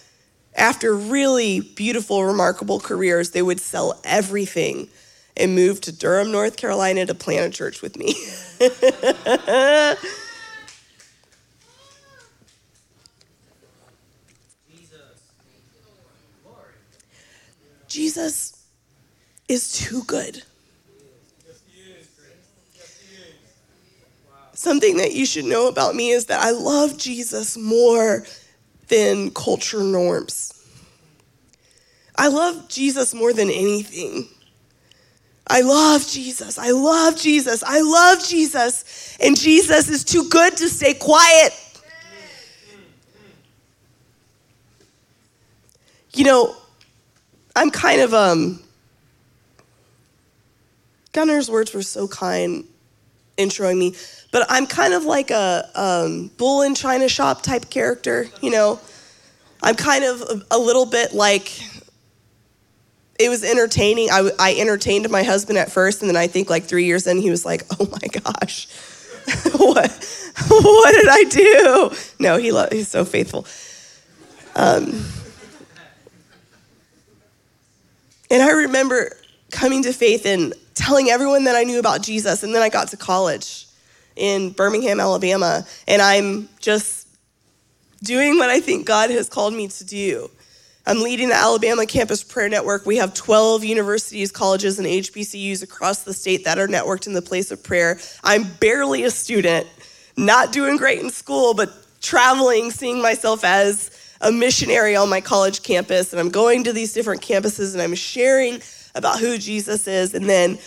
[0.54, 4.88] After really beautiful, remarkable careers, they would sell everything
[5.36, 8.14] and move to Durham, North Carolina to plant a church with me.
[17.90, 18.56] Jesus
[19.48, 20.42] is too good.
[24.54, 28.24] Something that you should know about me is that I love Jesus more
[28.88, 30.54] than culture norms.
[32.14, 34.28] I love Jesus more than anything.
[35.48, 36.58] I love Jesus.
[36.58, 37.64] I love Jesus.
[37.64, 39.16] I love Jesus.
[39.18, 41.52] And Jesus is too good to stay quiet.
[46.12, 46.59] You know,
[47.56, 48.60] I'm kind of um
[51.12, 52.64] Gunnar's words were so kind
[53.36, 53.96] introing me,
[54.30, 58.80] but I'm kind of like a um, bull in china shop type character, you know.
[59.62, 61.60] I'm kind of a, a little bit like
[63.18, 64.08] it was entertaining.
[64.10, 67.18] I, I entertained my husband at first, and then I think like three years in,
[67.18, 68.68] he was like, "Oh my gosh,
[69.56, 69.90] what
[70.48, 73.46] what did I do?" No, he lo- he's so faithful.
[74.54, 75.04] Um,
[78.30, 79.16] and I remember
[79.50, 82.42] coming to faith and telling everyone that I knew about Jesus.
[82.42, 83.66] And then I got to college
[84.16, 87.08] in Birmingham, Alabama, and I'm just
[88.02, 90.30] doing what I think God has called me to do.
[90.86, 92.86] I'm leading the Alabama Campus Prayer Network.
[92.86, 97.22] We have 12 universities, colleges, and HBCUs across the state that are networked in the
[97.22, 97.98] place of prayer.
[98.24, 99.66] I'm barely a student,
[100.16, 105.62] not doing great in school, but traveling, seeing myself as a missionary on my college
[105.62, 108.60] campus, and I'm going to these different campuses and I'm sharing
[108.94, 110.14] about who Jesus is.
[110.14, 110.58] And then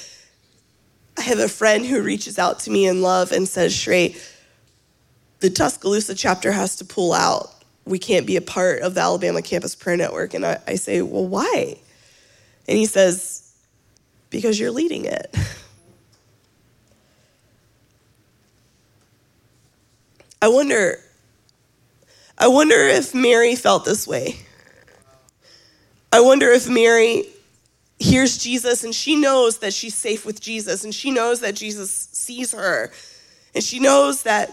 [1.17, 4.19] I have a friend who reaches out to me in love and says, Shrey,
[5.39, 7.51] the Tuscaloosa chapter has to pull out.
[7.85, 10.33] We can't be a part of the Alabama Campus Prayer Network.
[10.33, 11.75] And I, I say, Well, why?
[12.67, 13.53] And he says,
[14.29, 15.35] Because you're leading it.
[20.41, 21.02] I wonder
[22.43, 24.35] I wonder if Mary felt this way.
[26.11, 27.23] I wonder if Mary
[27.99, 32.09] hears Jesus and she knows that she's safe with Jesus and she knows that Jesus
[32.11, 32.91] sees her
[33.55, 34.51] and she knows that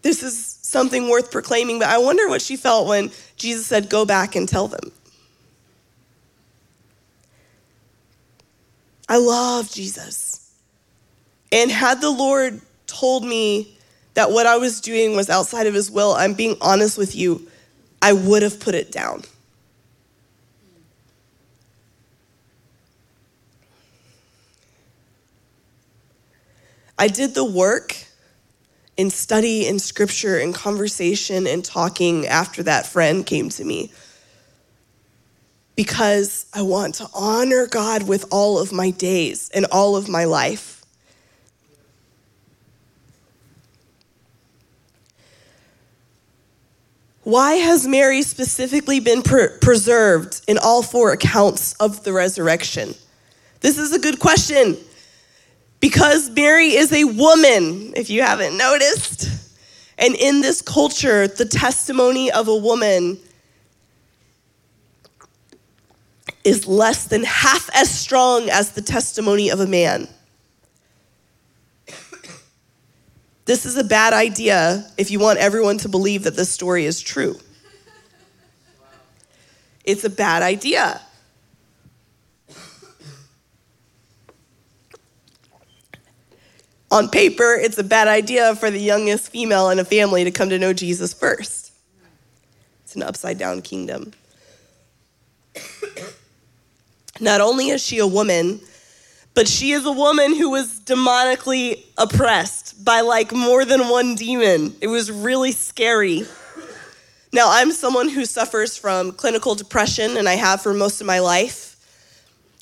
[0.00, 1.80] this is something worth proclaiming.
[1.80, 4.92] But I wonder what she felt when Jesus said, Go back and tell them.
[9.06, 10.50] I love Jesus.
[11.52, 13.75] And had the Lord told me
[14.16, 17.46] that what I was doing was outside of his will, I'm being honest with you,
[18.00, 19.22] I would have put it down.
[26.98, 27.94] I did the work
[28.96, 33.92] in study and scripture and conversation and talking after that friend came to me
[35.76, 40.24] because I want to honor God with all of my days and all of my
[40.24, 40.75] life.
[47.26, 52.94] Why has Mary specifically been pre- preserved in all four accounts of the resurrection?
[53.58, 54.76] This is a good question.
[55.80, 59.28] Because Mary is a woman, if you haven't noticed.
[59.98, 63.18] And in this culture, the testimony of a woman
[66.44, 70.06] is less than half as strong as the testimony of a man.
[73.46, 77.00] This is a bad idea if you want everyone to believe that this story is
[77.00, 77.38] true.
[79.84, 81.00] It's a bad idea.
[86.90, 90.48] On paper, it's a bad idea for the youngest female in a family to come
[90.48, 91.72] to know Jesus first.
[92.82, 94.12] It's an upside down kingdom.
[97.20, 98.60] Not only is she a woman,
[99.36, 104.74] but she is a woman who was demonically oppressed by like more than one demon.
[104.80, 106.24] It was really scary.
[107.34, 111.18] Now, I'm someone who suffers from clinical depression, and I have for most of my
[111.18, 111.76] life.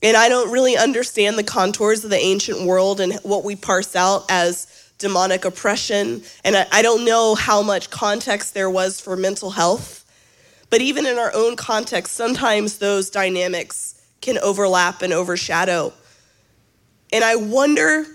[0.03, 3.95] And I don't really understand the contours of the ancient world and what we parse
[3.95, 4.67] out as
[4.99, 6.25] demonic oppression.
[6.43, 10.05] And I, don't know how much context there was for mental health.
[10.71, 15.93] But even in our own context, sometimes those dynamics can overlap and overshadow.
[17.15, 18.07] And I wonder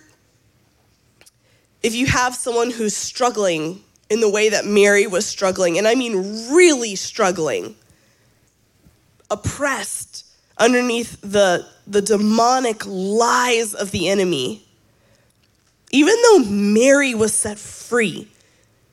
[1.82, 5.96] if you have someone who's struggling in the way that Mary was struggling, and I
[5.96, 7.76] mean really struggling,
[9.32, 10.26] oppressed
[10.58, 14.66] underneath the, the demonic lies of the enemy.
[15.92, 18.28] Even though Mary was set free,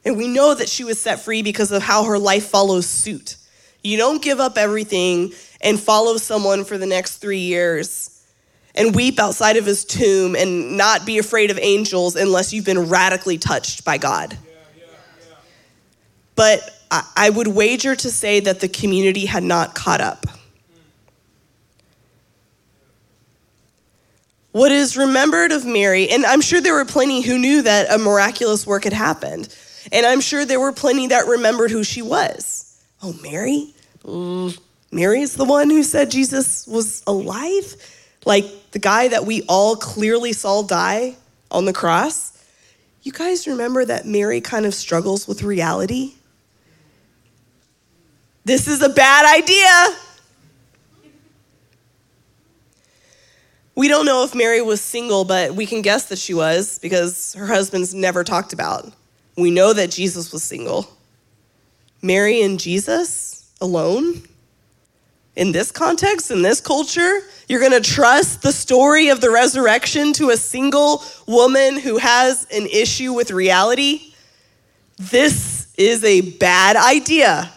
[0.04, 3.38] and we know that she was set free because of how her life follows suit.
[3.82, 8.15] You don't give up everything and follow someone for the next three years
[8.77, 12.89] and weep outside of his tomb and not be afraid of angels unless you've been
[12.89, 14.37] radically touched by God.
[16.35, 16.61] But
[16.91, 20.27] I would wager to say that the community had not caught up.
[24.53, 27.99] What is remembered of Mary, and I'm sure there were plenty who knew that a
[27.99, 29.55] miraculous work had happened,
[29.93, 32.83] and I'm sure there were plenty that remembered who she was.
[33.03, 33.74] Oh, Mary?
[34.05, 34.59] Mm,
[34.91, 37.77] Mary is the one who said Jesus was alive?
[38.27, 41.16] Like the guy that we all clearly saw die
[41.51, 42.33] on the cross?
[43.03, 46.14] You guys remember that Mary kind of struggles with reality?
[48.45, 49.97] This is a bad idea.
[53.77, 57.35] We don't know if Mary was single, but we can guess that she was because
[57.35, 58.93] her husband's never talked about.
[59.37, 60.91] We know that Jesus was single.
[62.03, 64.22] Mary and Jesus alone?
[65.37, 70.30] In this context, in this culture, you're gonna trust the story of the resurrection to
[70.30, 74.14] a single woman who has an issue with reality?
[74.97, 77.53] This is a bad idea.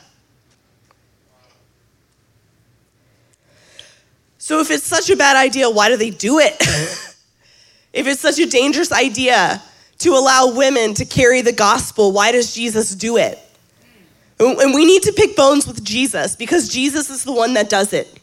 [4.38, 6.56] So, if it's such a bad idea, why do they do it?
[7.94, 9.62] if it's such a dangerous idea
[10.00, 13.40] to allow women to carry the gospel, why does Jesus do it?
[14.40, 17.92] And we need to pick bones with Jesus because Jesus is the one that does
[17.92, 18.20] it.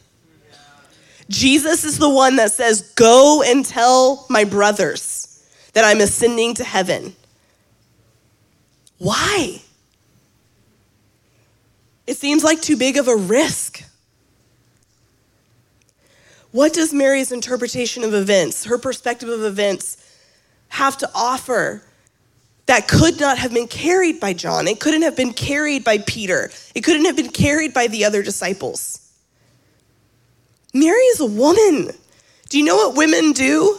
[1.29, 5.43] Jesus is the one that says, Go and tell my brothers
[5.73, 7.15] that I'm ascending to heaven.
[8.97, 9.61] Why?
[12.07, 13.83] It seems like too big of a risk.
[16.51, 20.03] What does Mary's interpretation of events, her perspective of events,
[20.69, 21.83] have to offer
[22.67, 24.67] that could not have been carried by John.
[24.67, 26.51] It couldn't have been carried by Peter.
[26.75, 29.11] It couldn't have been carried by the other disciples.
[30.73, 31.89] Mary is a woman.
[32.49, 33.77] Do you know what women do?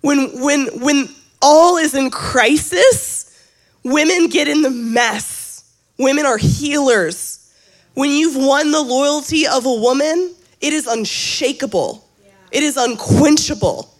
[0.00, 1.08] When, when, when
[1.40, 3.48] all is in crisis,
[3.84, 5.64] women get in the mess.
[5.98, 7.52] Women are healers.
[7.94, 12.04] When you've won the loyalty of a woman, it is unshakable,
[12.50, 13.94] it is unquenchable.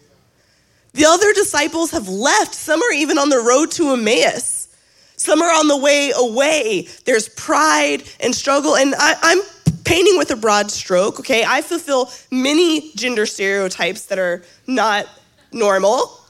[0.98, 2.56] The other disciples have left.
[2.56, 4.66] Some are even on the road to Emmaus.
[5.14, 6.88] Some are on the way away.
[7.04, 8.74] There's pride and struggle.
[8.74, 9.42] And I, am
[9.84, 11.44] painting with a broad stroke, okay?
[11.46, 15.06] I fulfill many gender stereotypes that are not
[15.52, 16.20] normal.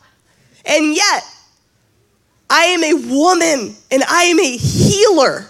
[0.66, 1.22] And yet,
[2.50, 5.46] I am a woman and I am a healer.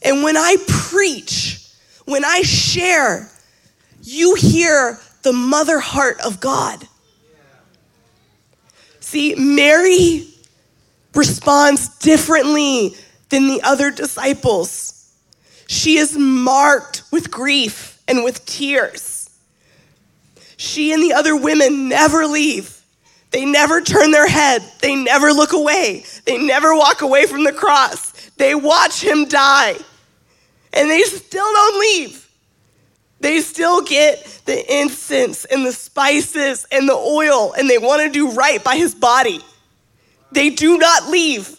[0.00, 1.66] And when I preach,
[2.04, 3.28] when I share,
[4.00, 6.86] you hear the mother heart of God.
[9.12, 10.26] See, Mary
[11.14, 12.96] responds differently
[13.28, 15.12] than the other disciples.
[15.66, 19.28] She is marked with grief and with tears.
[20.56, 22.80] She and the other women never leave.
[23.32, 24.62] They never turn their head.
[24.80, 26.06] They never look away.
[26.24, 28.30] They never walk away from the cross.
[28.38, 29.76] They watch him die.
[30.72, 32.21] And they still don't leave.
[33.22, 38.10] They still get the incense and the spices and the oil, and they want to
[38.10, 39.40] do right by his body.
[40.32, 41.56] They do not leave,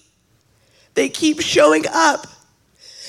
[0.93, 2.27] they keep showing up.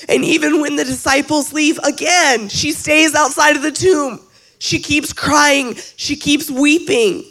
[0.07, 4.21] And even when the disciples leave again, she stays outside of the tomb.
[4.57, 7.25] She keeps crying, she keeps weeping.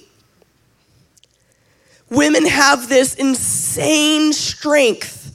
[2.10, 5.34] Women have this insane strength.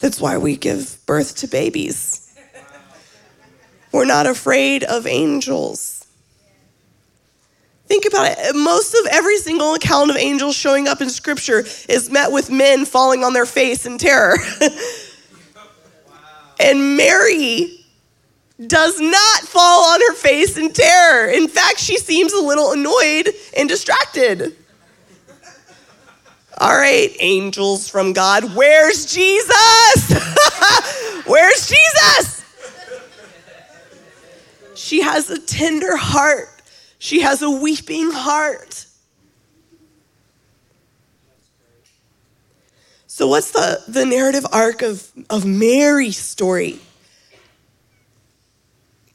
[0.00, 2.21] That's why we give birth to babies.
[3.92, 6.06] We're not afraid of angels.
[7.86, 8.56] Think about it.
[8.56, 12.86] Most of every single account of angels showing up in scripture is met with men
[12.86, 14.36] falling on their face in terror.
[16.60, 17.84] and Mary
[18.66, 21.30] does not fall on her face in terror.
[21.30, 24.56] In fact, she seems a little annoyed and distracted.
[26.58, 29.52] All right, angels from God, where's Jesus?
[31.26, 32.41] where's Jesus?
[34.82, 36.48] She has a tender heart.
[36.98, 38.86] She has a weeping heart.
[43.06, 46.80] So, what's the, the narrative arc of, of Mary's story?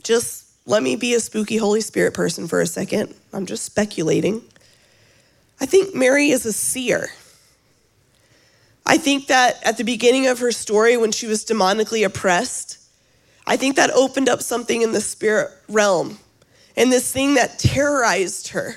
[0.04, 3.14] Just let me be a spooky Holy Spirit person for a second.
[3.34, 4.42] I'm just speculating.
[5.60, 7.10] I think Mary is a seer.
[8.86, 12.87] I think that at the beginning of her story, when she was demonically oppressed,
[13.48, 16.20] I think that opened up something in the spirit realm
[16.76, 18.76] and this thing that terrorized her,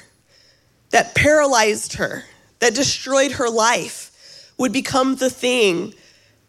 [0.90, 2.24] that paralyzed her,
[2.60, 5.92] that destroyed her life would become the thing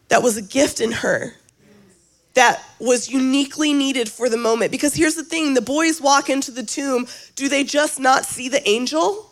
[0.10, 1.34] that was a gift in her
[2.34, 4.72] that was uniquely needed for the moment.
[4.72, 8.48] Because here's the thing the boys walk into the tomb, do they just not see
[8.48, 9.30] the angel?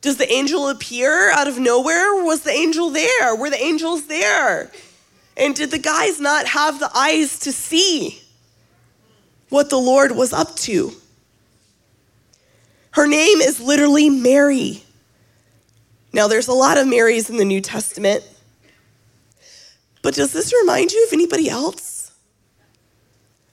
[0.00, 2.24] Does the angel appear out of nowhere?
[2.24, 3.34] Was the angel there?
[3.36, 4.70] Were the angels there?
[5.36, 8.22] And did the guys not have the eyes to see
[9.48, 10.92] what the Lord was up to?
[12.92, 14.82] Her name is literally Mary.
[16.12, 18.24] Now, there's a lot of Marys in the New Testament,
[20.00, 22.12] but does this remind you of anybody else?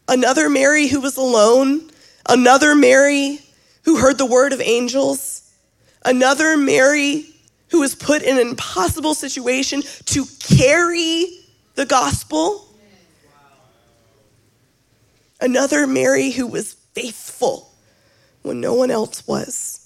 [0.08, 1.90] Another Mary who was alone,
[2.28, 3.40] another Mary
[3.84, 5.44] who heard the word of angels
[6.06, 7.26] Another Mary
[7.70, 11.40] who was put in an impossible situation to carry
[11.76, 12.68] the gospel.
[15.42, 17.74] Another Mary who was faithful
[18.44, 19.80] when no one else was.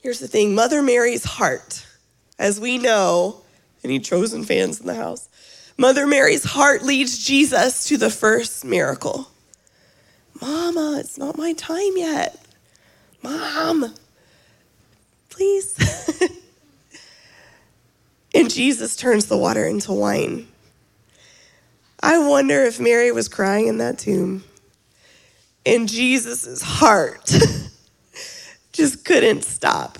[0.00, 1.84] Here's the thing Mother Mary's heart,
[2.38, 3.42] as we know,
[3.82, 5.28] any chosen fans in the house,
[5.76, 9.30] Mother Mary's heart leads Jesus to the first miracle.
[10.40, 12.40] Mama, it's not my time yet.
[13.22, 13.94] Mom,
[15.30, 15.76] please.
[18.38, 20.46] and Jesus turns the water into wine.
[22.00, 24.44] I wonder if Mary was crying in that tomb.
[25.66, 27.26] And Jesus' heart
[28.72, 29.98] just couldn't stop.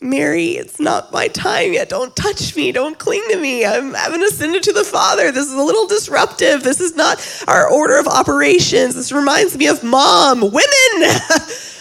[0.00, 1.88] Mary, it's not my time yet.
[1.88, 2.70] Don't touch me.
[2.72, 3.64] Don't cling to me.
[3.64, 5.32] I'm having ascended to the Father.
[5.32, 6.62] This is a little disruptive.
[6.62, 7.18] This is not
[7.48, 8.94] our order of operations.
[8.94, 11.20] This reminds me of mom, women.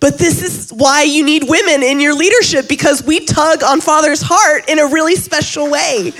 [0.00, 4.22] but this is why you need women in your leadership because we tug on Father's
[4.22, 6.12] heart in a really special way.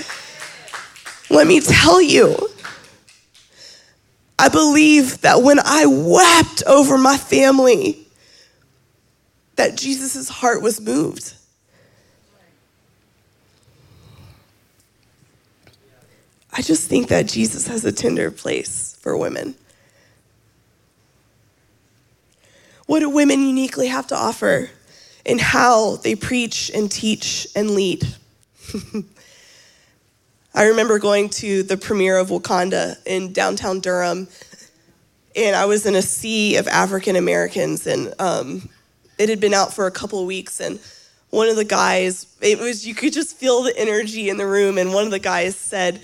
[1.29, 2.49] Let me tell you.
[4.39, 8.07] I believe that when I wept over my family,
[9.55, 11.33] that Jesus' heart was moved.
[16.53, 19.55] I just think that Jesus has a tender place for women.
[22.87, 24.69] What do women uniquely have to offer
[25.25, 28.03] in how they preach and teach and lead?
[30.55, 34.27] I remember going to the premiere of Wakanda in downtown Durham,
[35.35, 38.67] and I was in a sea of African Americans, and um,
[39.17, 40.79] it had been out for a couple of weeks and
[41.29, 44.77] one of the guys it was you could just feel the energy in the room
[44.77, 46.01] and one of the guys said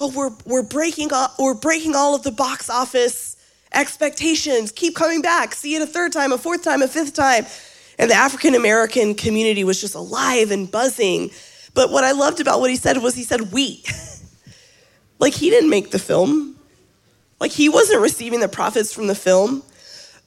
[0.00, 3.36] oh we're we're breaking all, we're breaking all of the box office
[3.74, 7.46] expectations keep coming back see it a third time a fourth time a fifth time
[7.98, 11.30] and the african american community was just alive and buzzing
[11.74, 13.82] but what i loved about what he said was he said we
[15.18, 16.56] like he didn't make the film
[17.40, 19.62] like he wasn't receiving the profits from the film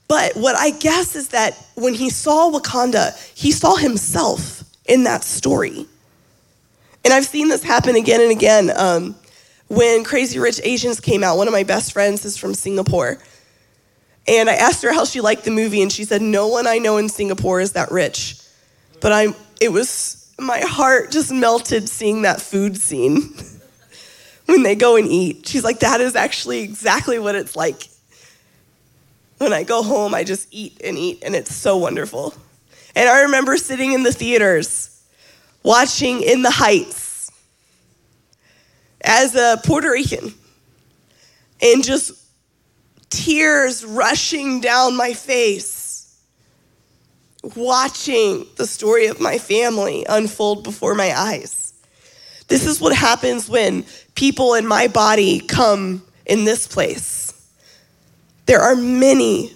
[0.08, 5.24] but what I guess is that when he saw Wakanda, he saw himself in that
[5.24, 5.88] story.
[7.04, 8.72] And I've seen this happen again and again.
[8.76, 9.16] Um,
[9.68, 13.18] when Crazy Rich Asians came out, one of my best friends is from Singapore.
[14.28, 16.80] And I asked her how she liked the movie, and she said, No one I
[16.80, 18.38] know in Singapore is that rich.
[19.02, 23.36] But I'm, it was, my heart just melted seeing that food scene
[24.46, 25.48] when they go and eat.
[25.48, 27.88] She's like, That is actually exactly what it's like
[29.38, 32.34] when I go home, I just eat and eat, and it's so wonderful.
[32.96, 35.04] And I remember sitting in the theaters
[35.64, 37.32] watching In the Heights
[39.02, 40.34] as a Puerto Rican
[41.62, 42.12] and just
[43.16, 46.20] tears rushing down my face,
[47.56, 51.74] watching the story of my family unfold before my eyes.
[52.48, 57.34] This is what happens when people in my body come in this place.
[58.46, 59.54] There are many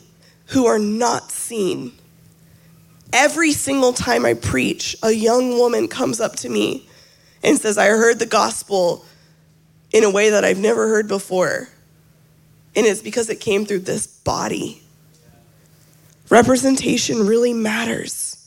[0.48, 1.92] who are not seen
[3.12, 6.88] Every single time I preach, a young woman comes up to me
[7.44, 9.04] and says, I heard the gospel
[9.92, 11.70] in a way that I've never heard before.
[12.80, 14.82] And it's because it came through this body.
[16.30, 18.38] Representation really matters.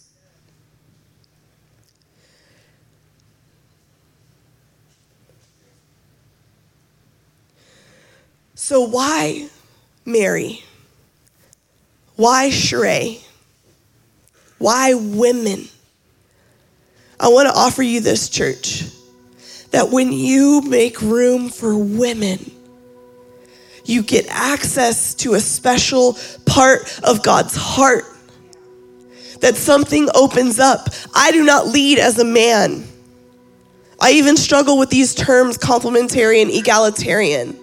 [8.54, 9.50] So, why
[10.06, 10.64] Mary?
[12.16, 13.22] Why Sheree?
[14.56, 15.68] Why women?
[17.20, 18.84] I want to offer you this, church,
[19.72, 22.50] that when you make room for women,
[23.84, 26.16] you get access to a special
[26.46, 28.04] part of God's heart.
[29.40, 30.88] That something opens up.
[31.14, 32.86] I do not lead as a man.
[34.00, 37.58] I even struggle with these terms complementary and egalitarian.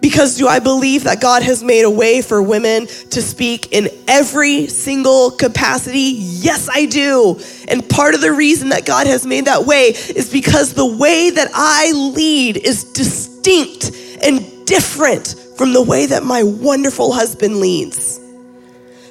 [0.00, 3.88] Because do I believe that God has made a way for women to speak in
[4.08, 6.14] every single capacity?
[6.16, 7.38] Yes, I do.
[7.68, 11.30] And part of the reason that God has made that way is because the way
[11.30, 13.90] that I lead is distinct
[14.22, 18.18] and different from the way that my wonderful husband leads.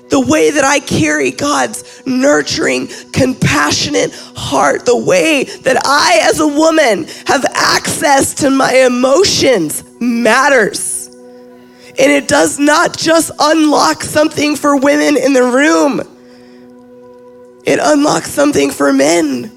[0.09, 6.47] The way that I carry God's nurturing, compassionate heart, the way that I, as a
[6.47, 11.07] woman, have access to my emotions matters.
[11.99, 16.01] And it does not just unlock something for women in the room,
[17.65, 19.51] it unlocks something for men.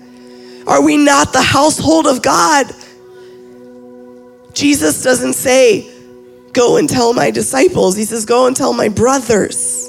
[0.66, 2.66] Are we not the household of God?
[4.54, 5.88] Jesus doesn't say,
[6.52, 7.96] Go and tell my disciples.
[7.96, 9.88] He says, Go and tell my brothers.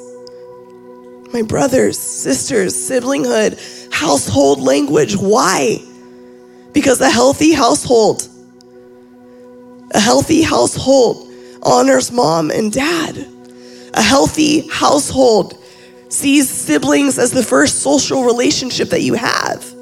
[1.33, 5.15] My brothers, sisters, siblinghood, household language.
[5.15, 5.79] Why?
[6.73, 8.27] Because a healthy household
[9.93, 11.29] a healthy household
[11.61, 13.27] honors mom and dad.
[13.93, 15.57] A healthy household
[16.09, 19.72] sees siblings as the first social relationship that you have.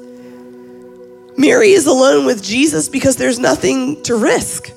[1.42, 4.70] Mary is alone with Jesus because there's nothing to risk.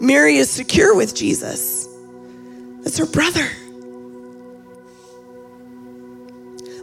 [0.00, 1.86] Mary is secure with Jesus.
[2.80, 3.46] That's her brother.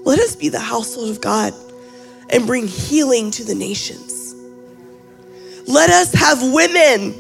[0.04, 1.52] Let us be the household of God
[2.30, 4.36] and bring healing to the nations.
[5.68, 7.16] Let us have women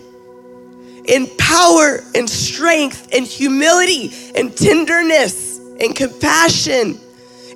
[1.05, 6.99] in power and strength and humility and tenderness and compassion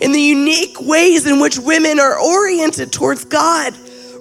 [0.02, 3.74] in the unique ways in which women are oriented towards God.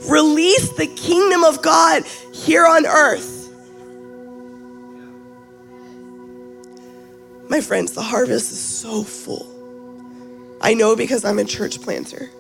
[0.09, 3.39] Release the kingdom of God here on earth.
[7.49, 9.49] My friends, the harvest is so full.
[10.61, 12.31] I know because I'm a church planter.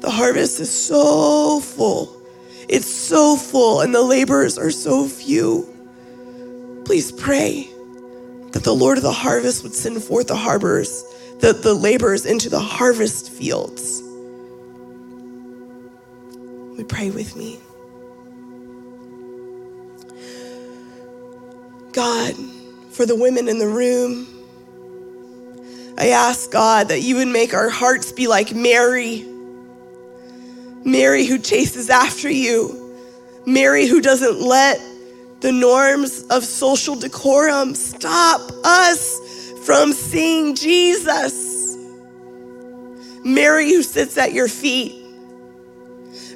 [0.00, 2.22] The harvest is so full.
[2.68, 5.72] It's so full and the laborers are so few.
[6.84, 7.70] Please pray
[8.52, 11.04] that the Lord of the harvest would send forth the harbors,
[11.40, 14.02] the, the laborers into the harvest fields.
[16.76, 17.58] We pray with me.
[21.92, 22.34] God,
[22.90, 24.26] for the women in the room,
[25.98, 29.26] I ask God that you would make our hearts be like Mary
[30.86, 32.96] Mary who chases after you,
[33.44, 34.80] Mary who doesn't let
[35.40, 39.18] the norms of social decorum stop us
[39.66, 41.76] from seeing Jesus.
[43.24, 44.94] Mary who sits at your feet.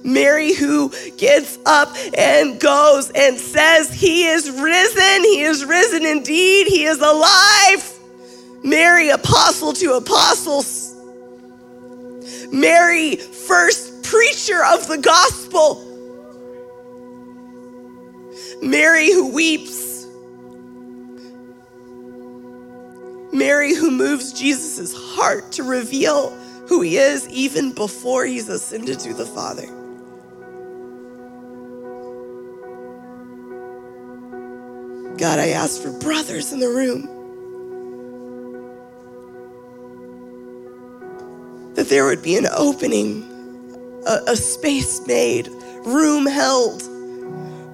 [0.03, 6.66] Mary who gets up and goes and says, He is risen, He is risen indeed,
[6.66, 7.99] He is alive.
[8.64, 10.97] Mary, apostle to apostles.
[12.51, 15.87] Mary, first preacher of the gospel.
[18.61, 19.89] Mary who weeps.
[23.41, 26.28] Mary who moves Jesus' heart to reveal
[26.68, 29.64] who he is even before he's ascended to the Father.
[35.16, 37.09] God, I ask for brothers in the room.
[41.76, 43.22] That there would be an opening
[44.07, 45.49] a, a space made,
[45.86, 46.82] room held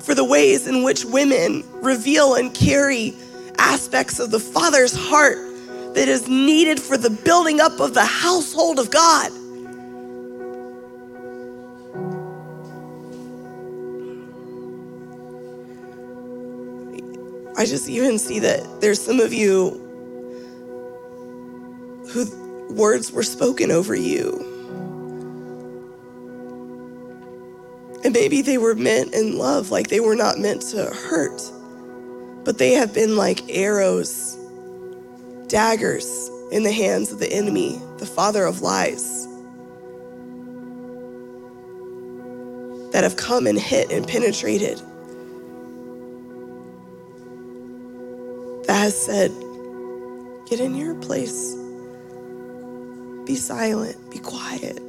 [0.01, 3.17] for the ways in which women reveal and carry
[3.59, 5.46] aspects of the Father's heart
[5.97, 9.33] that is needed for the building up of the household of God.
[17.57, 19.71] I just even see that there's some of you
[22.13, 24.45] who words were spoken over you.
[28.05, 31.41] And maybe they were meant in love, like they were not meant to hurt,
[32.45, 34.37] but they have been like arrows,
[35.49, 39.27] daggers in the hands of the enemy, the father of lies,
[42.93, 44.79] that have come and hit and penetrated.
[48.67, 49.31] That has said,
[50.49, 51.55] get in your place,
[53.25, 54.81] be silent, be quiet.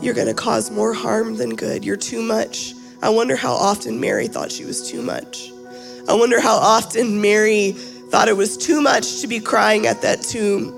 [0.00, 1.84] You're going to cause more harm than good.
[1.84, 2.74] You're too much.
[3.02, 5.50] I wonder how often Mary thought she was too much.
[6.08, 10.22] I wonder how often Mary thought it was too much to be crying at that
[10.22, 10.72] tomb.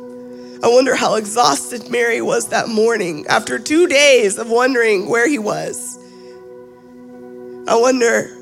[0.63, 5.39] I wonder how exhausted Mary was that morning after two days of wondering where he
[5.39, 5.99] was.
[7.69, 8.35] I wonder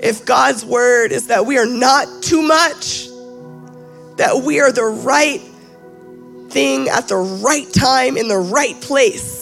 [0.00, 3.06] if God's word is that we are not too much,
[4.16, 5.40] that we are the right
[6.50, 9.41] thing at the right time in the right place.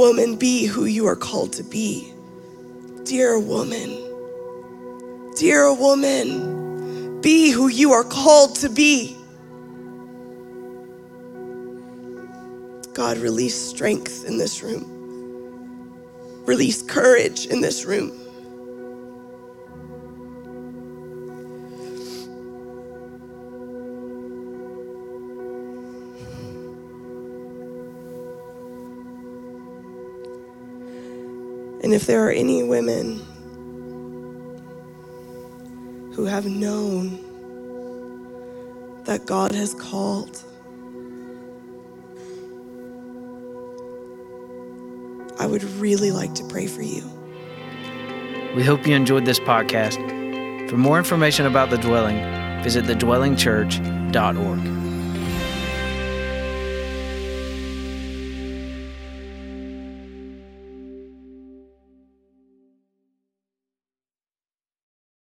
[0.00, 2.14] Woman, be who you are called to be.
[3.04, 4.22] Dear woman,
[5.36, 9.16] dear woman, be who you are called to be.
[12.94, 15.06] God, release strength in this room.
[16.46, 18.19] Release courage in this room.
[31.90, 33.18] And if there are any women
[36.14, 37.18] who have known
[39.06, 40.40] that God has called,
[45.40, 47.02] I would really like to pray for you.
[48.54, 49.98] We hope you enjoyed this podcast.
[50.70, 52.20] For more information about The Dwelling,
[52.62, 54.79] visit thedwellingchurch.org.